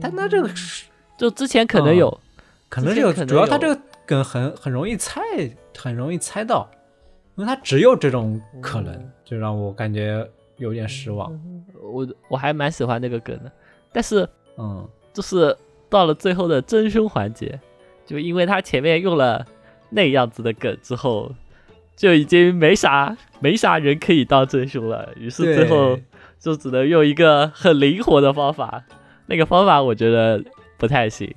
[0.02, 0.88] 但他这个是
[1.18, 2.20] 就之前可能有，
[2.68, 5.22] 可能这个可能有主要他这个梗很很容易猜，
[5.78, 6.70] 很容易猜到，
[7.36, 11.32] 因为他只有这种可能，就让我感觉有点失望。
[11.82, 13.52] 我我还蛮喜欢那个梗的，
[13.94, 15.56] 但是嗯，就是
[15.90, 17.60] 到了最后的真凶环节，
[18.06, 19.46] 就因为他前面用了
[19.90, 21.32] 那样子的梗之后，
[21.96, 25.98] 就已经没啥没啥人可以当真凶了，于是最后
[26.40, 28.84] 就只能用一个很灵活的方法，
[29.28, 30.44] 那个方法我觉得
[30.78, 31.30] 不太行。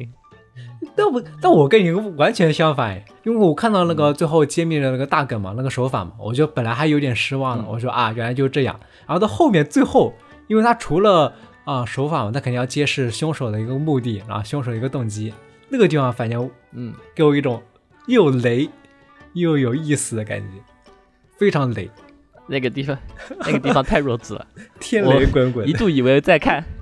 [0.95, 8.79] 但我但我跟你完全相反，因为我看到那个最后揭秘的那个大梗嘛，那个手法嘛，我就本来还有点失望了，嗯我说啊，原来就这样。
[9.07, 10.13] 然后到后面最后，
[10.49, 11.33] 因为他除了
[11.65, 15.33] 啊手法嘛，他肯定要揭示凶手的一个目的，然后凶手一个动机，
[15.69, 17.63] 那个地方反正嗯，给我一种
[18.07, 18.69] 又雷
[19.39, 20.63] 又有意思的感觉，
[21.37, 21.91] 非常雷，
[22.47, 22.99] 那个地方
[23.41, 24.47] 那个地方太弱智了，
[24.81, 25.73] 天雷滚滚一。
[25.73, 26.65] 度以为在看。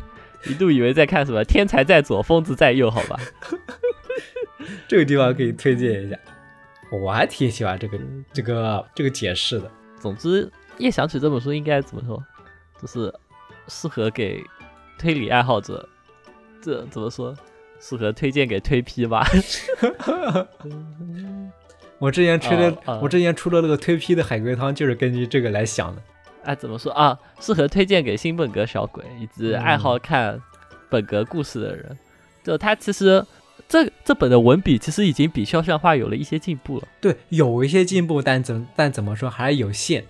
[0.47, 3.19] 一度以为在看什么天才在左，疯子在右，好吧？
[4.87, 6.17] 这个地方可以推荐一下，
[6.93, 7.99] 我还挺喜欢这个
[8.33, 9.69] 这个这个解释的。
[9.99, 10.47] 总之，
[10.79, 12.23] 《夜想曲》这本书应该怎么说，
[12.81, 13.13] 就是
[13.67, 14.41] 适合给
[14.97, 15.89] 推理爱好者，
[16.63, 17.35] 这怎么说？
[17.81, 19.27] 适合推荐给推批吧。
[21.99, 26.03] 我之前吹的，哦哦我之前出的那个推批的海龟汤就是根据这个来想的。
[26.45, 27.19] 哎，怎么说啊？
[27.41, 30.41] 适合推荐给新本格小鬼以及嗯爱好看
[30.89, 31.99] 本格故事的人。
[32.45, 33.25] 就他其实
[33.69, 36.87] 这这本的文笔其实已经比肖像画有了一些进步了。
[37.01, 40.05] 对，有一些进步，但怎但怎么说还是有限。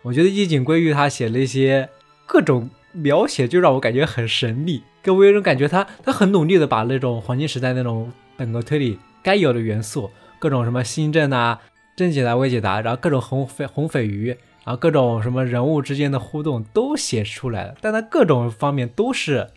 [0.00, 1.88] 我觉得伊井归玉他写了一些
[2.24, 10.10] 各种描写，就让我感觉很神秘，给我有一种感觉他他很努力的把那种黄金时代那种本格推理该有的元素，
[10.44, 11.58] 各种什么新政啊、
[11.96, 14.28] 真解答、伪解答，然后各种红匪红匪鱼，
[14.62, 19.48] 然后各种什么人物之间的互动都写出来了，但它各种方面都是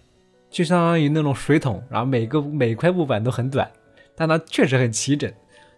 [0.50, 3.70] 就相当于那种水桶，然后每个每块木板都很短，
[4.16, 5.30] 但它确实很齐整。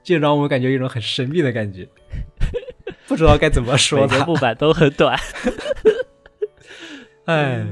[0.03, 1.89] 就让我感觉有一种很神秘的感觉，
[3.07, 4.13] 不知道该怎么说它。
[4.13, 5.19] 每个木板都很短。
[7.25, 7.65] 哎，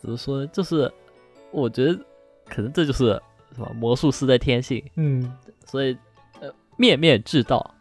[0.00, 0.46] 怎么说呢？
[0.52, 0.88] 就是
[1.50, 1.98] 我觉得
[2.48, 3.20] 可能这就是
[3.56, 4.80] 什么魔术师的天性。
[4.94, 6.09] 嗯，所以呃
[6.80, 7.74] 面面俱到，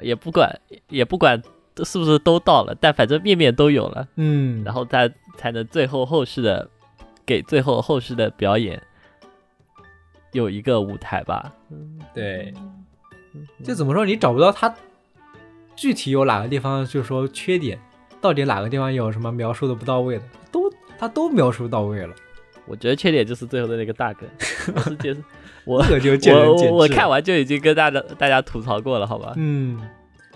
[0.00, 1.42] 也不管也不管
[1.84, 6.66] 是不是都到了，但反正面面都有了，嗯，然后他才能最后后续的
[7.26, 8.82] 给最后后续的表演
[10.32, 11.52] 有一个舞台吧。
[12.14, 12.54] 对，
[13.62, 14.74] 就怎么说，你找不到他
[15.74, 17.78] 具体有哪个地方，就是说缺点，
[18.22, 22.14] 到底哪个地方有什么描述的不到位的，都他都描述到位了，
[22.66, 24.28] 我觉得缺点就是最后的那个大梗
[25.64, 26.72] 我那个就见仁我见智。
[26.72, 29.32] 我我看，完就已经跟大家大家吐槽过了，好吧？
[29.36, 29.80] 嗯，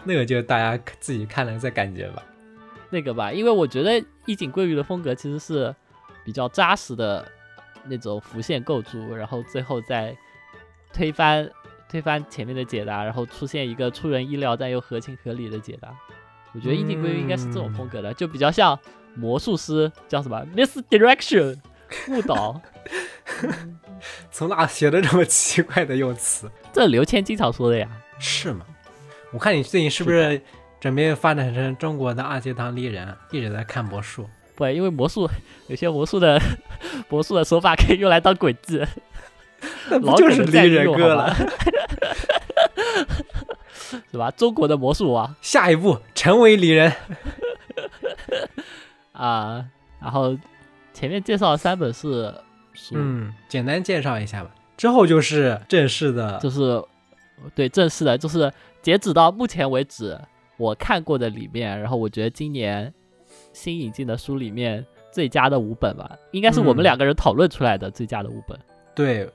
[0.05, 2.23] 那个就大家自己看了再感觉吧。
[2.91, 5.75] 那个吧，因为我觉得一井贵裕的风格其实是
[6.25, 7.25] 比较扎实的
[7.85, 10.17] 那种浮现构筑，然后最后再
[10.93, 11.49] 推翻
[11.89, 15.95] 推翻前面的解答，然后出现一个出人意料但又合情合理的解答。
[16.53, 18.77] 我觉得一井贵裕应该是这种风格的，就比较像
[19.15, 21.57] 魔术师叫什么 misdirection
[22.09, 22.61] 误导，
[24.31, 26.51] 从哪学的这么奇怪的用词？
[26.73, 27.89] 这刘谦经常说的呀。
[28.19, 28.65] 是吗？
[29.33, 30.41] 我看你最近是不是
[30.81, 34.29] 准备发展成中国的二阶堂丽人，一直在看魔术？
[34.57, 35.29] 不，因为魔术
[35.69, 36.41] 有些魔术的
[37.09, 38.85] 魔术的手法可以用来当诡计，
[39.89, 41.35] 那不老就是梗的再离人哥了？
[44.11, 44.31] 是吧？
[44.33, 46.93] 中国的魔术王下一步成为离人。
[49.13, 49.65] 啊，
[50.01, 50.37] 然后
[51.01, 52.31] 前面介绍的三本是
[52.75, 54.51] 书，嗯，简单介绍一下吧。
[54.77, 56.79] 之后就是正式的，就是
[57.55, 60.21] 对正式的，就是截止到目前为止
[60.59, 62.93] 我看过的里面，然后我觉得今年
[63.55, 68.59] 新引进的书里面最佳的五本吧，应该是我们嗯两个人讨论出来的最佳的五本。
[68.95, 69.27] 对，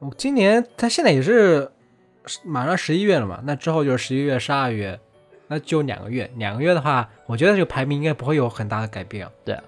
[0.00, 1.66] 我今年他现在也是
[2.44, 5.00] 马上十一月了嘛，那之后就是十一月、十二月，
[5.48, 6.30] 那就两个月。
[6.36, 9.26] 两个月的话，我觉得这个排名应该不会有很大的改变。
[9.46, 9.58] 对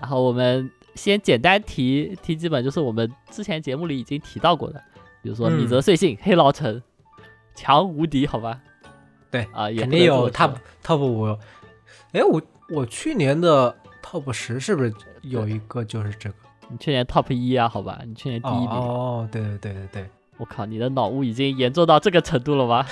[0.00, 4.82] 然后我们先简单提提几本，就是我们之前节目里已经提到过的，
[5.22, 6.74] 比如说《嗯米泽碎信》黑牢城》
[7.54, 8.60] 强无敌，好吧？
[9.30, 11.24] 对啊，也肯定有 top top 五。
[12.12, 14.92] 哎，我我去年的 top 十是不是
[15.22, 16.34] 有一个就是这个？
[16.70, 18.00] 你去年 top 一啊，好吧？
[18.06, 22.86] 你去年第一名，哦，对对对对对，我靠，你的脑雾已经严重到这个程度了吗？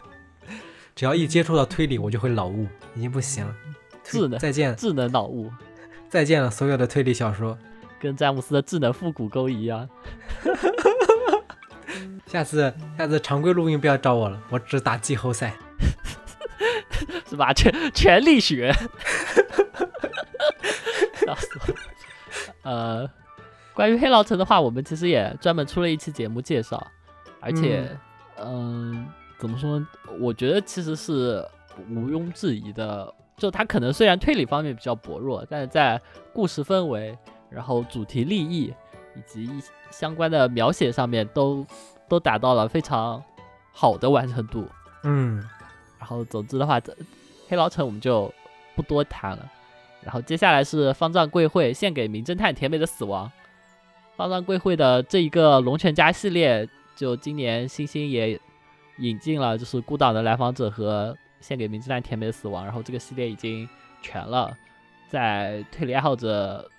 [0.94, 3.54] 只要一接触到推理，我就会脑雾，已经不行了。
[4.02, 5.50] 智能再见，智能脑雾，
[6.08, 7.56] 再见了，所有的推理小说。
[8.00, 9.88] 跟詹姆斯的智能复古沟一样。
[12.26, 15.54] 下次下次常规录音不要找我了，我只打季后赛。
[17.28, 17.52] 是吧？
[17.52, 18.72] 全全力学，
[21.14, 21.74] 笑死我了。
[22.62, 23.10] 呃，
[23.74, 26.86] 关于黑牢城的话，我们其实也专门出了一期节目介绍，
[27.40, 27.88] 而且，
[28.42, 29.06] 嗯、
[29.38, 29.86] 怎么说呢？
[30.20, 31.44] 我觉得其实是
[31.90, 33.12] 毋庸置疑的。
[33.38, 35.98] 就它可能虽然推理方面比较薄弱，但是在
[36.34, 37.16] 故事氛围、
[37.48, 38.74] 然后主题立意
[39.16, 41.64] 以及一相关的描写上面都
[42.08, 43.22] 都达到了非常
[43.72, 44.66] 好的完成度。
[45.04, 45.42] 嗯，
[45.98, 46.94] 然后总之的话，这
[47.48, 48.30] 黑牢城我们就
[48.74, 49.50] 不多谈了。
[50.02, 53.30] 然后接下来是方丈贵会献给名侦探甜美的死亡。
[54.16, 58.40] 方丈贵会的这一个龙泉家系列，就今年星星也
[58.98, 62.64] 引进了，就是孤岛的来访者和献给名侦探甜美的死亡。
[62.64, 63.68] 然后这个系列已经
[64.02, 64.56] 全了，
[65.08, 66.70] 在推理爱好者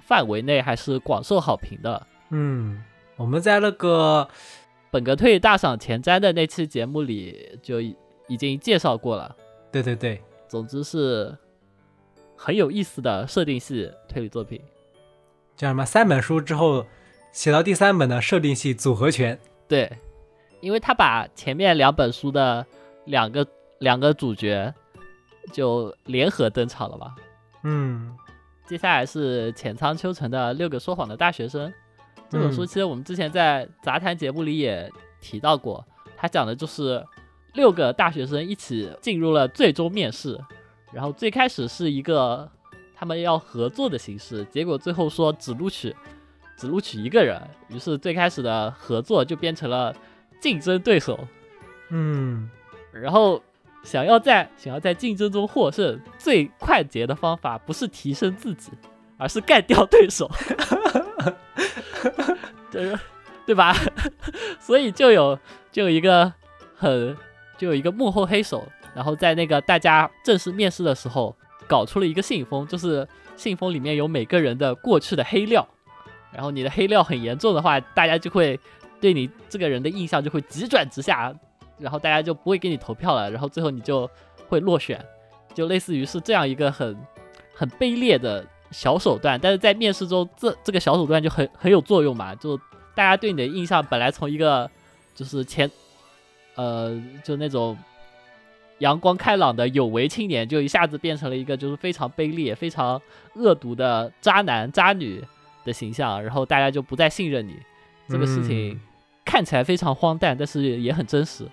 [0.00, 2.06] 范围内还是广受好评的。
[2.30, 2.82] 嗯，
[3.16, 4.28] 我们在那个
[4.90, 7.96] 本格推理大赏前瞻的那期节目里就已
[8.28, 9.36] 已经介绍过了。
[9.70, 11.36] 对对对，总之是
[12.36, 14.60] 很有意思的设定系推理作品。
[15.56, 15.84] 叫什么？
[15.84, 16.84] 三本书之后
[17.32, 19.38] 写到第三本的设定系组合拳。
[19.68, 19.90] 对，
[20.60, 22.66] 因为他把前面两本书的
[23.04, 23.46] 两个
[23.80, 24.72] 两个主角
[25.52, 27.14] 就联合登场了吧。
[27.64, 28.16] 嗯。
[28.66, 31.70] 接下来是浅仓秋成的《六个说谎的大学生》
[32.28, 32.66] 这本书，嗯。
[32.66, 35.84] 其实我们之前在杂谈节目里也提到过，
[36.16, 37.04] 它讲的就是
[37.54, 40.36] 六个大学生一起进入了最终面试，
[40.92, 42.50] 然后最开始是一个
[42.94, 45.94] 他们要合作的形式，结果最后说只录取
[46.56, 49.94] 只录取一个人，于是最开始的合作就变成了
[50.40, 51.16] 竞争对手，
[51.90, 52.50] 嗯。
[52.92, 53.40] 然后
[53.86, 58.72] 想要在想要在竞争中获胜，最快捷的方法不是提升自己，
[59.16, 60.28] 而是干掉对手，
[62.70, 62.92] 对
[63.46, 63.72] 对吧？
[64.58, 65.38] 所以就有
[65.70, 66.32] 就有一个
[66.74, 67.16] 很
[67.56, 71.36] 就有一个幕后黑手，然后在那个大家正式面试的时候，
[71.68, 73.06] 搞出了一个信封，就是
[73.36, 75.66] 信封里面有每个人的过去的黑料，
[76.32, 78.58] 然后你的黑料很严重的话，大家就会
[79.00, 81.32] 对你这个人的印象就会急转直下，
[81.78, 84.08] 然后大家就不会给你投票了，然后最后你就
[84.48, 85.04] 会落选，
[85.54, 86.96] 就类似于是这样一个很
[87.54, 92.56] 很卑劣的小手段，但是在面试中这这个小手段就很很有作用嘛，就
[92.94, 94.70] 大家对你的印象本来从一个
[95.14, 95.70] 就是前
[96.54, 97.76] 呃就那种
[98.78, 103.00] 阳光开朗的有为青年，就一下子变成了一个就是非常卑劣、非常
[103.34, 105.22] 恶毒的渣男渣女
[105.64, 107.56] 的形象，然后大家就不再信任你。
[108.08, 108.80] 这个事情嗯
[109.24, 111.44] 看起来非常荒诞，但是也很真实。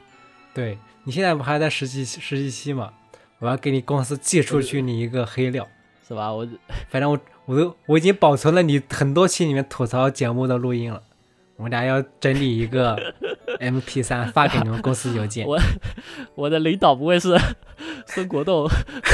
[0.53, 2.93] 对你现在不还在实习实习期吗？
[3.39, 5.67] 我要给你公司寄出去你一个黑料，
[6.07, 6.31] 是吧？
[6.31, 6.47] 我
[6.89, 11.01] 反正我我都我已经保存了你很多期里面吐槽节目的录音了，
[11.57, 12.97] 我们俩要整理一个
[13.59, 15.45] MP 三发给你们公司邮件。
[15.49, 15.59] 我
[16.35, 17.37] 我的领导不会是
[18.07, 18.65] 孙国栋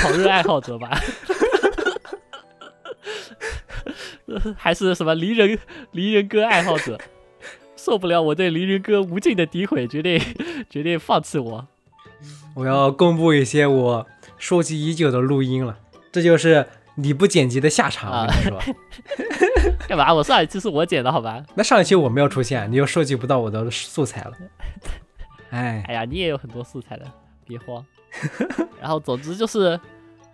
[0.01, 0.99] 狂热爱好者吧？
[4.55, 5.57] 还是什么离人
[5.91, 6.99] 离人歌爱好者？
[7.81, 10.21] 受不了我对离人歌无尽的诋毁，决定
[10.69, 11.65] 决定放弃我。
[12.53, 14.05] 我要公布一些我
[14.37, 15.77] 收集已久的录音了，
[16.11, 18.11] 这就是你不剪辑的下场。
[18.11, 18.59] 我跟你说，
[19.87, 20.13] 干嘛？
[20.13, 21.41] 我上一期是我剪的，好吧？
[21.55, 24.33] 那上一期我没有出现，你又收集不到我的素材了。
[25.51, 27.05] 哎，哎呀，你也有很多素材的，
[27.47, 27.83] 别慌。
[28.81, 29.79] 然后总之就是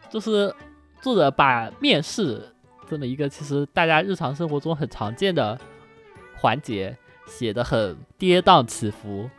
[0.10, 0.52] 就是
[1.00, 2.42] 作者把面试
[2.90, 5.60] 这么一个其实大家日常生活中很常见的
[6.36, 9.30] 环节写得很跌宕起伏。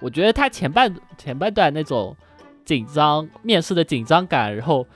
[0.00, 2.16] 我觉得他前半前半段那种
[2.64, 4.86] 紧张面试的紧张感，然后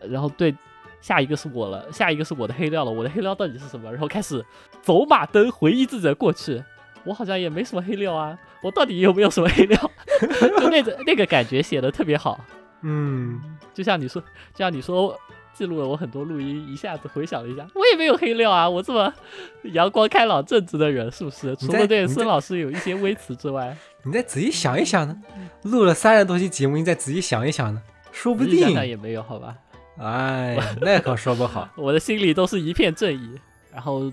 [0.00, 0.54] 然后对
[1.00, 3.90] 下一个是我了，下一个是我的黑料了，我的黑料到底是什么？
[3.90, 4.44] 然后开始
[4.80, 6.62] 走马灯回忆自己的过去，
[7.04, 9.90] 我好像也没什么黑料啊，我到底有没有什么黑料？
[10.60, 12.38] 就那个那个感觉写的特别好，
[12.82, 13.40] 嗯，
[13.72, 14.22] 就像你说，
[14.52, 15.18] 就像你说。
[15.54, 19.12] 记录了我很多录音，一下子回想了一下，我也没有黑料啊，我这么
[19.72, 21.54] 阳光开朗正直的人，是不是？
[21.56, 25.16] 除了对孙老师有一些微词之外， 你再仔细想一想呢，
[25.62, 27.80] 录了三十多期节目，你再仔细想一想呢，
[28.12, 29.56] 说不定，想也没有，好吧？
[29.96, 31.68] 哎，那可说不好。
[31.78, 33.38] 我的心里都是一片正义。
[33.72, 34.12] 然后，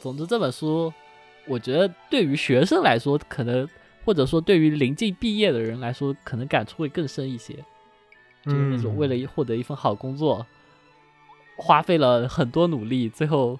[0.00, 0.92] 总之这本书，
[1.46, 3.66] 我觉得对于学生来说，可能
[4.04, 7.56] 或者说对于临近毕业的人来说，可能感触会更深一些。
[8.44, 10.46] 就是那种为了一获得一份好工作，
[11.56, 13.58] 花费了很多努力，最后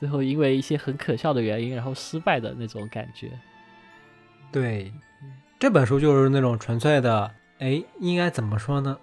[0.00, 3.30] 最后因为一些很可笑的原因，然后失败的那种感觉。
[4.50, 4.92] 对，
[5.58, 8.98] 这本书就是那种纯粹的，哎，应该怎么说呢？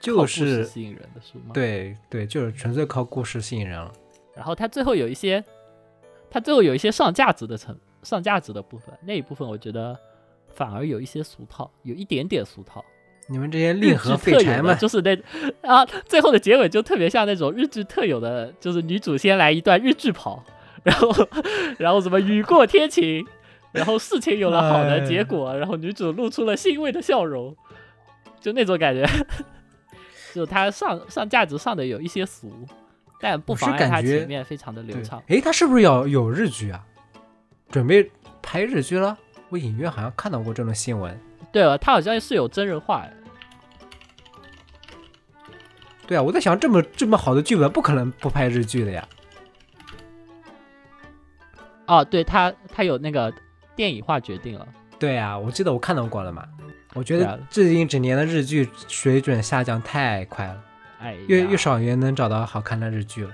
[0.00, 1.52] 就是吸引人的书吗。。
[1.52, 3.92] 对对，就是纯粹靠故事吸引人了。
[4.34, 5.42] 然后它最后有一些，
[6.30, 9.98] 它最后有一些上价值的成上价值的部分，那一部分我觉得
[10.48, 12.84] 反而有一些俗套，有一点点俗套。
[13.26, 15.16] 你们这些令和废柴们，就是那
[15.62, 20.44] 啊，最后的结尾就特别像那种日剧特有的，就是女主先来一段日剧跑，
[20.84, 21.10] 然后
[21.78, 23.26] 然后什么雨过天晴，
[23.72, 27.56] 然后事情有了好的结果，然后女主露出了欣慰的笑容，
[28.40, 29.08] 就那种感觉，
[30.34, 32.52] 就它上上价值上的有一些俗，
[33.20, 35.22] 但不妨碍它前面非常的流畅。
[35.28, 36.84] 哎，它是不是要有日剧啊？
[37.70, 38.10] 准备
[38.42, 39.16] 拍日剧了？
[39.48, 41.18] 我隐约好像看到过这种新闻。
[41.54, 43.06] 对了，他好像是有真人化。
[46.04, 49.06] 对啊，我在想，这么这么好的剧本，不可能不拍日剧的呀。
[51.86, 53.32] 哦，对他，他有那个
[53.76, 54.66] 电影化决定了。
[54.98, 56.44] 对啊，我记得我看到过了嘛。
[56.92, 60.60] 我觉得最近几年的日剧水准下降太快了，
[60.98, 63.30] 哎，越越少人能找到好看的日剧了。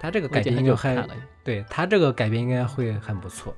[0.00, 1.08] 他这个改编就很，
[1.44, 3.54] 对他这个改编应该会很不错。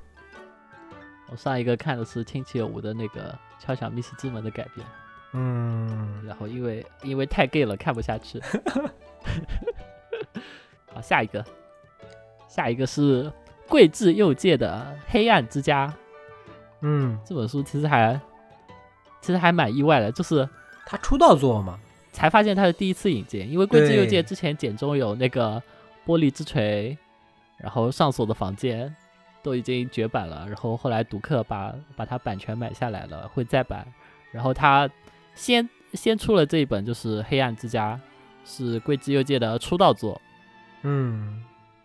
[1.33, 4.85] 我上一个看的是听其有无的那个《敲响密室之门》的改编，
[5.31, 8.39] 嗯，然后因为因为太 gay 了看不下去。
[10.93, 11.43] 好，下一个，
[12.47, 13.33] 下一个是
[13.67, 15.87] 桂智佑介的《黑暗之家》。
[16.81, 18.21] 嗯，这本书其实还
[19.19, 20.47] 其实还蛮意外的，就是
[20.85, 21.79] 他出道作嘛？
[22.11, 25.59] 才发现他是第一次引进，因为桂智佑介之前简中有那个
[26.07, 26.95] 《玻璃之锤》，
[27.57, 28.87] 然后《上锁的房间》。
[29.43, 33.85] 都已经绝版了，然后后来读客把把它版权买下来了，会再版。
[34.31, 34.89] 然后他
[35.35, 37.99] 先先出了这一本，就是《黑暗之家》，
[38.49, 40.19] 是桂枝佑介的出道作。
[40.81, 41.43] 嗯，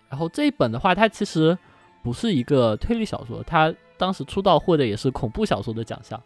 [0.09, 1.57] 然后这一本的话，它其实
[2.03, 6.21] 不是一个推理小说，它当时出道获得也是恐怖小说的奖项，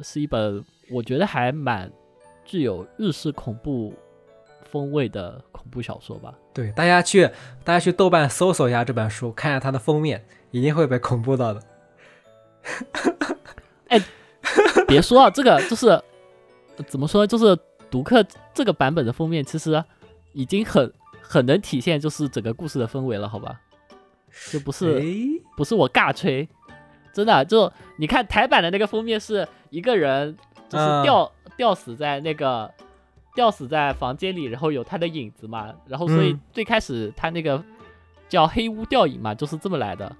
[0.00, 1.90] 是一本我觉得还蛮
[2.44, 3.92] 具有日式恐怖
[4.70, 6.34] 风味的恐怖小说吧。
[6.52, 7.26] 对，大家去
[7.64, 10.24] 大家去豆瓣搜索一下这本书，看一下它的封面。
[10.52, 11.62] 一定会被恐怖到的。
[13.88, 14.00] 哎，
[14.86, 16.00] 别说啊，这个就是
[16.86, 17.58] 怎么说，就是
[17.90, 19.84] 读客这个版本的封面，其实
[20.32, 20.90] 已经很
[21.20, 23.60] 很能体现就是整个故事的氛围了，好吧？
[24.50, 25.04] 就不是
[25.56, 26.48] 不是我尬吹，
[27.12, 30.34] 真的就你看台版的那个封面是一个人
[30.70, 32.72] 就是吊吊死在那个
[33.36, 37.62] 吊死在房间里，然后有他的影子嘛，然后所以最开始他那个
[38.28, 40.10] 叫黑屋吊影嘛，就是这么来的。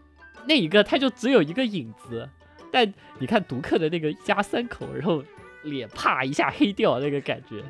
[0.47, 2.29] 那一个他就只有一个影子，
[2.71, 5.21] 但你看独克的那个一家三口，然后
[5.65, 7.61] 脸啪一下黑掉那个感觉，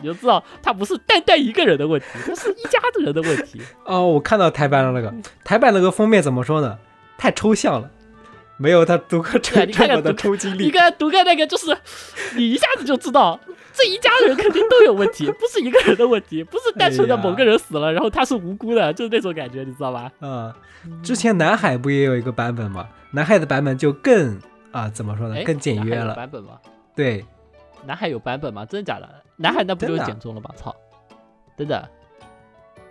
[0.00, 3.60] 你就知道他不是单单一个人的问题，他是一家子人的问题。
[3.84, 6.78] 哦，我看到台版的那个台版那个封面怎么说呢？
[7.18, 7.90] 太抽象了，
[8.60, 10.66] 没有他读个这么的冲击力。
[10.66, 11.74] 你看读个那个就是
[12.36, 13.40] 你一下子就知道。
[13.72, 20.10] 这一家人肯定都有问题，不是一个人的问题，不是单纯的某个人死了，然后他是无辜的，就是那种感觉，你知道吧？
[20.20, 20.52] 嗯，
[21.02, 22.86] 之前南海不也有一个版本吗？
[23.12, 24.38] 南海的版本就更
[24.72, 25.42] 啊，怎么说呢？
[25.44, 26.14] 更简约了。
[26.14, 26.58] 版本吗？
[26.94, 27.24] 对，
[27.86, 28.66] 南海有版本吗？
[28.66, 29.08] 真的假的？
[29.36, 30.50] 南海那不就是简中了吗？
[30.56, 30.74] 操！
[31.56, 31.76] 真的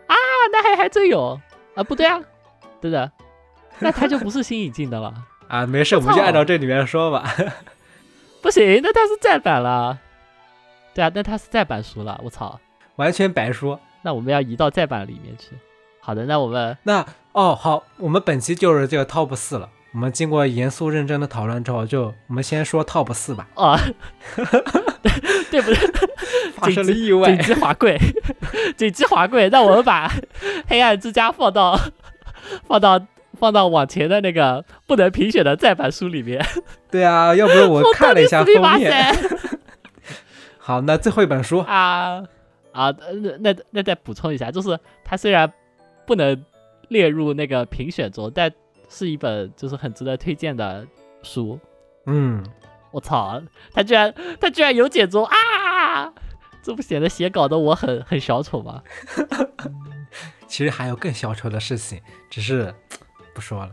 [0.07, 0.15] 啊，
[0.51, 1.39] 南海还真有
[1.75, 1.83] 啊？
[1.83, 2.19] 不对啊，
[2.81, 3.11] 真的，
[3.79, 5.13] 那他就不是新引进的了
[5.49, 5.65] 啊？
[5.65, 7.29] 没事，我们就按照这里面说吧。
[8.41, 9.99] 不行，那他是再版了。
[10.93, 12.57] 对啊，那他是再版书了，我操，
[12.95, 13.77] 完全白书。
[14.01, 15.49] 那我们要移到再版里面去。
[15.99, 19.69] 好的，那我们那哦好，我们本期就是这个 top 四了。
[19.91, 23.47] 我们经过严肃认真的讨论之后，就我们先说 top 四吧。
[23.55, 23.77] 啊，
[25.51, 26.09] 对 不对？
[26.55, 27.97] 发生了意外，紧急滑跪，
[28.77, 29.49] 紧急滑跪。
[29.49, 30.11] 那我们把
[30.67, 31.79] 黑暗之家放到
[32.67, 32.99] 放到
[33.39, 36.45] 放到往前的那个不能评选的再版书里面。
[36.91, 38.91] 对啊，要不然我看了一下封面。
[40.59, 42.21] 好，那最后一本书啊
[42.71, 45.51] 啊，那那那再补充一下，就是它虽然
[46.05, 46.45] 不能
[46.89, 48.51] 列入那个评选中，但
[48.89, 50.85] 是一本就是很值得推荐的
[51.23, 51.59] 书。
[52.05, 52.43] 嗯，
[52.91, 53.41] 我操，
[53.73, 56.13] 他居然他居然有解中啊！
[56.61, 58.83] 这不显得写稿的我很很小丑吗？
[60.45, 62.73] 其实还有更小丑的事情，只是
[63.39, 63.71] 不说了。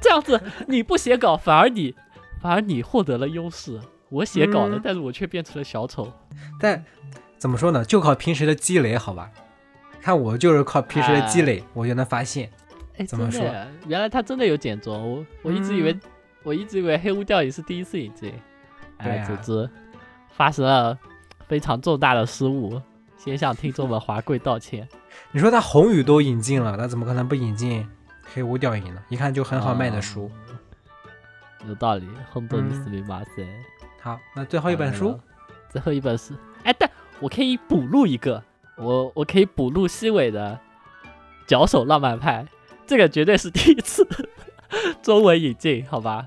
[0.00, 1.92] 这样子你不写稿，反而你
[2.40, 3.80] 反而你获得了优势。
[4.08, 6.12] 我写稿了，但是我却变成了小丑。
[6.60, 6.84] 但
[7.36, 7.84] 怎么说呢？
[7.84, 9.28] 就靠平时的积累，好吧？
[10.00, 12.48] 看我就是靠平时的积累，我就能发现。
[12.98, 13.42] 哎，怎么说？
[13.88, 15.98] 原来他真的有简装，我我一直以为，
[16.44, 18.32] 我一直以为黑屋吊影是第一次引进。
[18.98, 19.68] 哎，组织
[20.36, 20.96] 发生了
[21.48, 22.80] 非常重大的失误，
[23.16, 24.86] 先向听众们华贵道歉。
[25.32, 27.88] 你说他红雨都引进了，他怎么可能不引进
[28.34, 29.02] 黑屋吊影了？
[29.08, 30.30] 一看就很好卖的书。
[31.68, 33.30] 有道理，很多你是没马赛。
[34.00, 35.18] 好，那最后一本书，
[35.68, 38.42] 最后一本书，哎，但我可以补录一个，
[38.76, 40.58] 我我可以补录西尾的
[41.46, 42.44] 《脚手浪漫派》，
[42.84, 44.04] 这个绝对是第一次
[45.02, 46.26] 中文引进，好吧？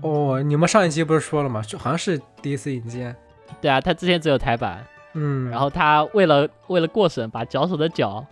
[0.00, 1.60] 哦，你们上一期不是说了吗？
[1.62, 3.12] 就好像是第一次引进。
[3.60, 8.24] 对啊，他之前只有台版，嗯，然后他为了为了过审，把脚手的脚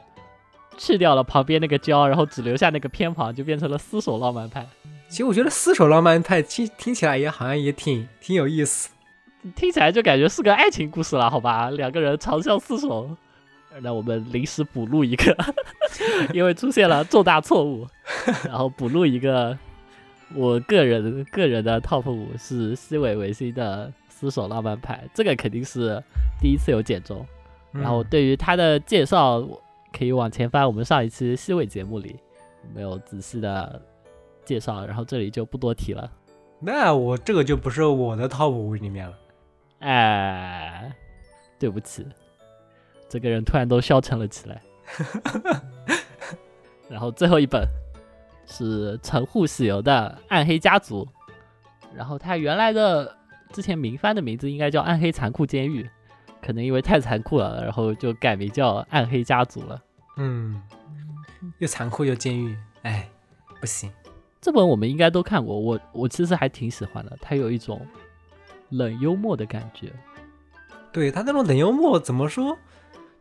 [0.83, 4.67] 去掉了旁边那个胶，然后只留下那个偏旁，就变成了厮守浪漫派。
[5.11, 8.89] 其实我觉得厮守浪漫派听听起来也好像也挺挺有意思。
[9.55, 11.69] 听起来就感觉是个爱情故事了，好吧？
[11.69, 13.15] 两个人长相厮守。
[13.83, 15.37] 那我们临时补录一个，
[16.33, 17.87] 因为出现了重大错误，
[18.45, 19.57] 然后补录一个。
[20.33, 26.01] 我个人个人的 top 五是西尾维新的厮守浪漫派，这个肯定是
[26.41, 27.27] 第一次有剪中。
[27.73, 29.45] 然后对于他的介绍，
[29.93, 32.19] 可以往前翻，我们上一期西尾节目里
[32.75, 33.81] 没有仔细的
[34.45, 36.11] 介绍，然后这里就不多提了。
[36.59, 39.19] 那我这个就不是我的 top 五里面了。
[39.81, 40.93] 哎，
[41.59, 42.07] 对不起，
[43.09, 44.63] 这个人突然都消沉了起来。
[46.89, 47.67] 然后最后一本
[48.47, 51.05] 是城户喜由的《暗黑家族》，
[51.95, 53.17] 然后他原来的
[53.53, 55.83] 之前名番的名字应该叫《暗黑残酷监狱》，
[56.43, 59.83] 可能因为太残酷了，然后就改名叫《暗黑家族》了。
[60.17, 60.61] 嗯，
[61.59, 63.09] 又残酷又监狱，哎，
[63.61, 63.91] 不行。
[64.41, 67.87] 这本我们应该都看过，我我其实还挺喜欢的，它有一种
[68.71, 69.93] 冷幽默的感觉。
[70.93, 72.59] 对他那种冷幽默怎么说，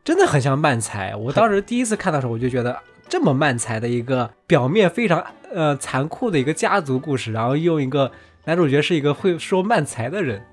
[0.03, 1.15] 真的很像漫才。
[1.15, 8.11] 我当时第一次看的时候，我就觉得这么漫才的一个表面非常呃残酷的一个家族故事，然后用一个
[8.45, 10.43] 男主角是一个会说漫才的人，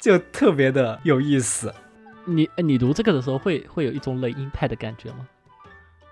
[0.00, 1.72] 就特别的有意思。
[2.24, 5.26] 你你读这个的时候会会有一种冷硬派的感觉吗？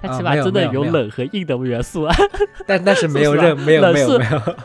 [0.01, 2.15] 它起码真的有冷和硬的元素啊。
[2.67, 4.57] 但但是没有任没有没有没有，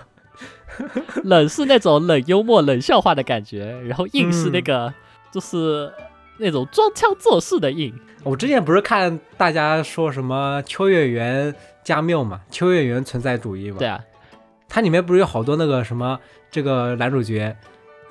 [1.24, 4.94] 冷是那种冷幽默、冷笑话的感觉，然后硬是那嗯个、
[5.32, 5.92] 就是
[6.38, 7.94] 那种装腔作势的硬。
[8.24, 11.54] 我之前不是看大家说什么秋叶原
[11.84, 14.00] 加缪嘛，秋叶原存在主义嘛，对啊，
[14.68, 16.20] 它里面不是有好多那个什么
[16.50, 17.56] 这个男主角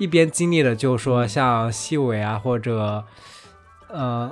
[0.01, 3.05] 一边经历了，就是说像西尾啊，或者
[3.87, 4.31] 呃，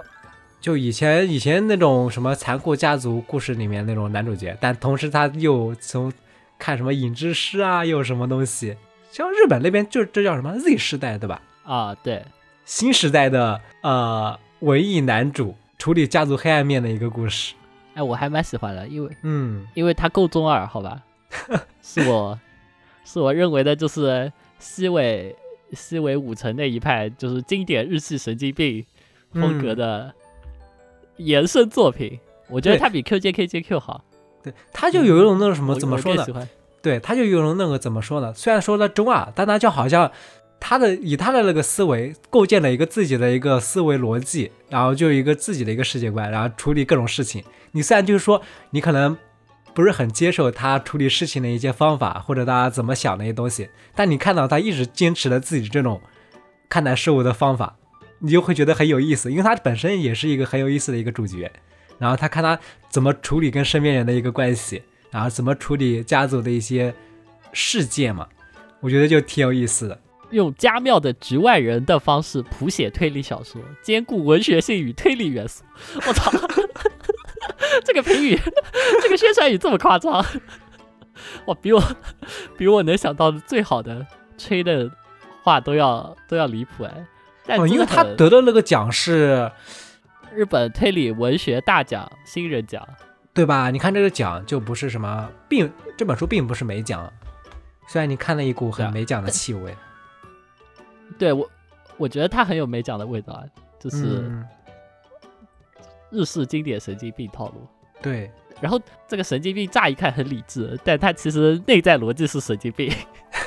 [0.59, 6.11] 就以前以前那种什么残酷家族故事里面那种男主角，但同时他又从
[6.57, 8.75] 看什么影之诗啊，又什么东西，
[9.11, 11.39] 像日本那边就这叫什么 Z 时代对吧？
[11.63, 12.25] 啊，对，
[12.65, 17.53] 新时代的呃文艺男主处理家族黑暗面的一个故事。
[17.93, 21.03] 哎，我还蛮喜欢的，因为嗯，因为他够中二，好吧？
[21.83, 22.39] 是我
[23.05, 25.35] 是我认为的，就是西尾
[25.73, 28.85] 西尾武城那一派，就是经典日系神经病
[29.33, 30.13] 风格的
[31.17, 32.19] 延伸作品。
[32.47, 34.03] 我觉得对它比 QJKJQ 好。
[34.41, 36.25] 对，他就有一种那种什么我怎么说呢
[36.81, 38.33] 对，他就有种那个怎么说呢？
[38.33, 40.09] 虽然说的中二，但他就好像
[40.61, 47.43] 他的以他的那个思维构建了一个自己的一个思维逻辑，然后就有一个自己的一个世界观，然后处理各种事情。
[47.73, 49.15] 你虽然就是说你可能
[49.79, 56.01] 不是很接受他处理事情的一些方法，或者他怎么想的一些东西，但你看到他一直坚持了自己这种
[56.67, 57.77] 看待事物的方法，
[58.19, 61.49] 你就会觉得很有意思，因为他本身也是一个很有意思的一个主角。
[61.97, 62.59] 然后他看他
[62.89, 66.93] 怎么处理跟身边人的一个关系，然后怎么处理家族的一些
[67.53, 68.27] 事件嘛，
[68.81, 69.97] 我觉得就挺有意思的。
[70.31, 75.63] 用加妙的局外人的方式谱写推理小说，兼顾文学性与推理元素。
[76.05, 76.29] 我操，
[77.83, 78.37] 这个评语，
[79.01, 80.13] 这个宣传语这么夸张，
[81.45, 81.81] 哇，比我
[82.57, 84.05] 比我能想到的最好的
[84.37, 84.89] 吹的
[85.43, 87.05] 话都要都要离谱哎！
[87.45, 89.51] 但哦，因为他得的那个奖是，
[90.33, 92.87] 日本推理文学大奖新人奖，
[93.33, 93.71] 对吧？
[93.71, 97.11] 你看这个奖就不是什么，并这本书并不是美奖，
[97.87, 99.75] 虽然你看了一股很美奖的气味，
[101.17, 101.49] 对我
[101.97, 103.43] 我觉得他很有美奖的味道啊，
[103.79, 104.45] 就是嗯，
[106.11, 107.67] 日式经典神经病套路。
[108.01, 108.31] 对，
[108.61, 112.91] 然后这个神经病乍一看很理智，但他其实内在逻辑是神经病。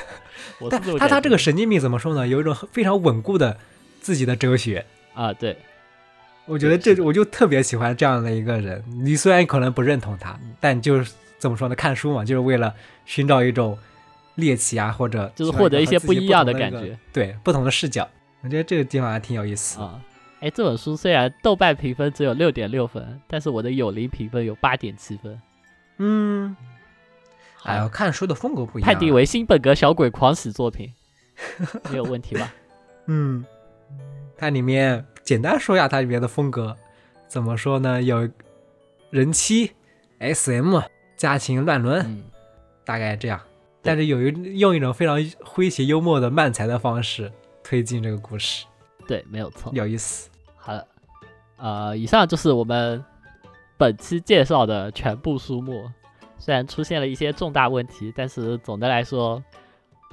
[0.69, 2.27] 但他他这个神经病怎么说呢？
[2.27, 3.57] 有一种非常稳固的
[3.99, 4.85] 自己的哲学。
[5.13, 5.57] 啊，对，
[6.45, 8.81] 我觉得这我就特别喜欢这样的一个人。
[9.03, 11.75] 你虽然可能不认同他，但就是怎么说呢？
[11.75, 12.73] 看书嘛，就是为了
[13.05, 13.77] 寻找一种
[14.35, 18.07] 猎奇啊，或者就是获得一些不一样的感觉对不同的视角。
[18.41, 19.81] 我觉得这个地方还挺有意思。
[19.81, 19.99] 啊。
[20.43, 25.41] 哎，这本书虽然豆瓣评分只有六点六分，但是我的友邻评分有八点七分。
[25.99, 26.53] 嗯，
[27.63, 28.91] 哎好呦，看书的风格不一样、啊。
[28.91, 30.93] 判定为新本格小鬼狂喜作品，
[31.89, 32.53] 没有问题吧？
[33.05, 33.45] 嗯，
[34.35, 36.75] 它里面简单说一下它里面的风格，
[37.25, 38.01] 怎么说呢？
[38.03, 38.29] 有
[39.11, 39.71] 人妻、
[40.19, 40.77] SM、
[41.15, 42.21] 家庭乱伦，嗯，
[42.83, 43.39] 大概这样。
[43.81, 47.31] 但是有一用一种非常诙谐幽默的漫才的方式
[47.63, 48.65] 推进这个故事，
[49.07, 49.71] 对，没有错。
[49.73, 50.29] 有意思。
[50.65, 50.87] 好了，
[51.57, 53.03] 呃，以上就是我们
[53.77, 55.91] 本期介绍的全部书目。
[56.37, 59.43] 虽然出现了一些重大问题，但是总的来说，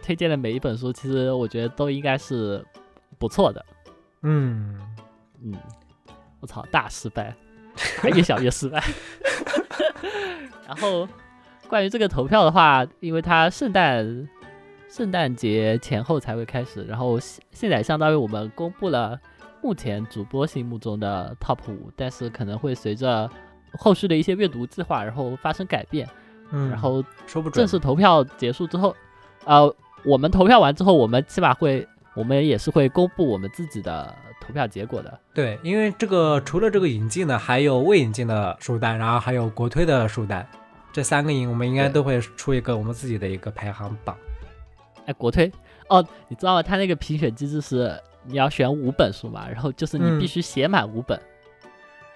[0.02, 2.64] 推荐的每一本书，其实我觉得都应该是
[3.16, 3.64] 不错的。
[4.22, 4.76] 嗯，
[5.40, 5.54] 嗯，
[6.40, 7.32] 我操，大失败，
[8.12, 8.82] 越想越失败。
[10.66, 11.08] 然后
[11.68, 14.28] 关于这个投票的话，因为它圣诞
[14.88, 19.16] 圣诞节前后才会开始，然后现现在相当于我们公布了
[19.62, 23.30] 目前主播心目中的 top 五，但是可能会随着
[23.78, 26.08] 后续的一些阅读计划，然后发生改变。
[26.52, 28.92] 嗯然后说不准正式投票结束之后，
[29.44, 29.72] 呃，
[30.04, 35.20] 我们投票完之后，我们起码会，我们也是会公布我们自己的投票结果的。
[35.32, 40.44] 对，因为这个除了这个引进的，还有未引进的书单，然后还有国推的书单，
[40.92, 44.16] 这三个营我们应该都会出一个我们自己的一个排行榜。
[45.06, 45.52] 哎，国推
[45.88, 46.62] 哦，你知道吗？
[46.64, 47.96] 它那个评选机制是
[48.30, 51.20] 你要选五本书嘛，然后就是你嗯必须写满五本。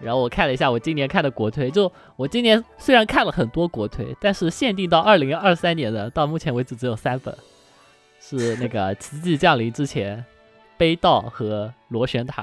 [0.00, 7.34] 然后我看了一下，我今年看的国推，就我今年虽然看了很多国推，但是限定到二零二三年的，到目前为止只有三本，
[8.20, 10.18] 是那个《奇迹降临》之前，
[10.76, 12.42] 《悲道》和《螺旋塔》。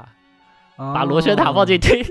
[0.94, 2.02] 把螺旋塔放进哦， 推，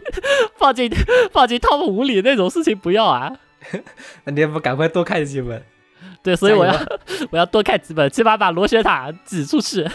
[0.55, 0.89] 放进
[1.33, 3.35] 放进 top 五里那种事情不要啊！
[4.23, 5.61] 那你也不赶快多看几本？
[6.23, 6.73] 对，所以我要
[7.31, 9.85] 我要多看几本，起码把螺旋塔挤出去。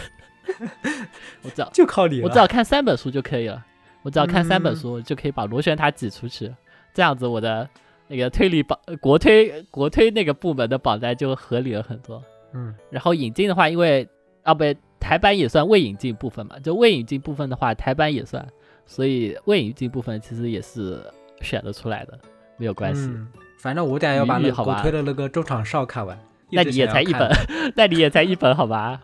[1.43, 2.25] 我只要就靠你了。
[2.25, 3.63] 我只要看三本书就可以了，
[4.03, 6.53] 我只要看三本嗯书就可以把螺旋塔挤出去，
[6.93, 7.67] 这样子我的
[8.07, 12.21] 那个推理榜呃国推国推那个部门的榜单就合理了很多。
[12.53, 14.07] 嗯然后引进的话，因为
[14.43, 14.63] 啊不
[14.99, 18.45] 台版也算未引进部分嘛，就未引进部分的话，台版也算，
[18.85, 20.99] 所以未引进部分其实也是
[21.41, 22.17] 选得出来的，
[22.57, 23.01] 没有关系。
[23.03, 23.27] 嗯，
[23.59, 26.17] 反正我等下要把那个鱼好吧国推的那个中场哨看完。
[26.49, 27.29] 那你也才一本，
[27.75, 29.01] 那你也才一本好吧？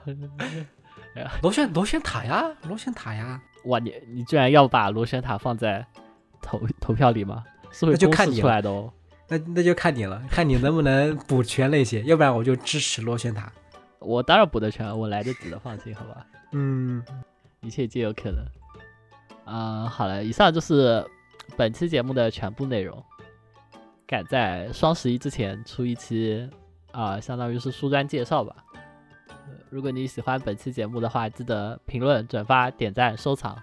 [1.41, 5.85] 螺旋螺旋塔呀，螺旋塔呀，哇，你你居然要把螺旋塔放在
[6.41, 7.43] 投投票里吗？
[7.71, 8.91] 是就公示看你出来的哦。
[9.27, 13.51] 那那就看你了，看你能不能补全那些，要不然我就支持螺旋塔。
[13.99, 16.25] 我当然补得全，我来得及的，放心好吧？
[16.51, 17.03] 嗯，
[17.61, 18.45] 一切皆有可能。
[19.45, 21.05] 啊、好了，以上就是
[21.57, 23.03] 本期节目的全部内容。
[24.05, 26.47] 赶在双十一之前出一期
[26.91, 28.55] 啊、相当于是书单介绍吧。
[29.69, 33.57] 如果你喜欢本期节目的话，记得评论、转发、点赞、收藏。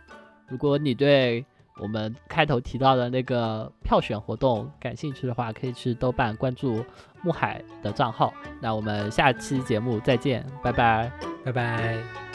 [0.49, 1.45] 如果你对
[1.81, 6.85] 我们开头提到的那个票选活动感兴趣的话，可以去豆瓣关注
[7.23, 8.35] 木海的账号。
[8.61, 11.11] 那我们下期节目再见，拜拜。
[11.45, 12.30] 拜拜。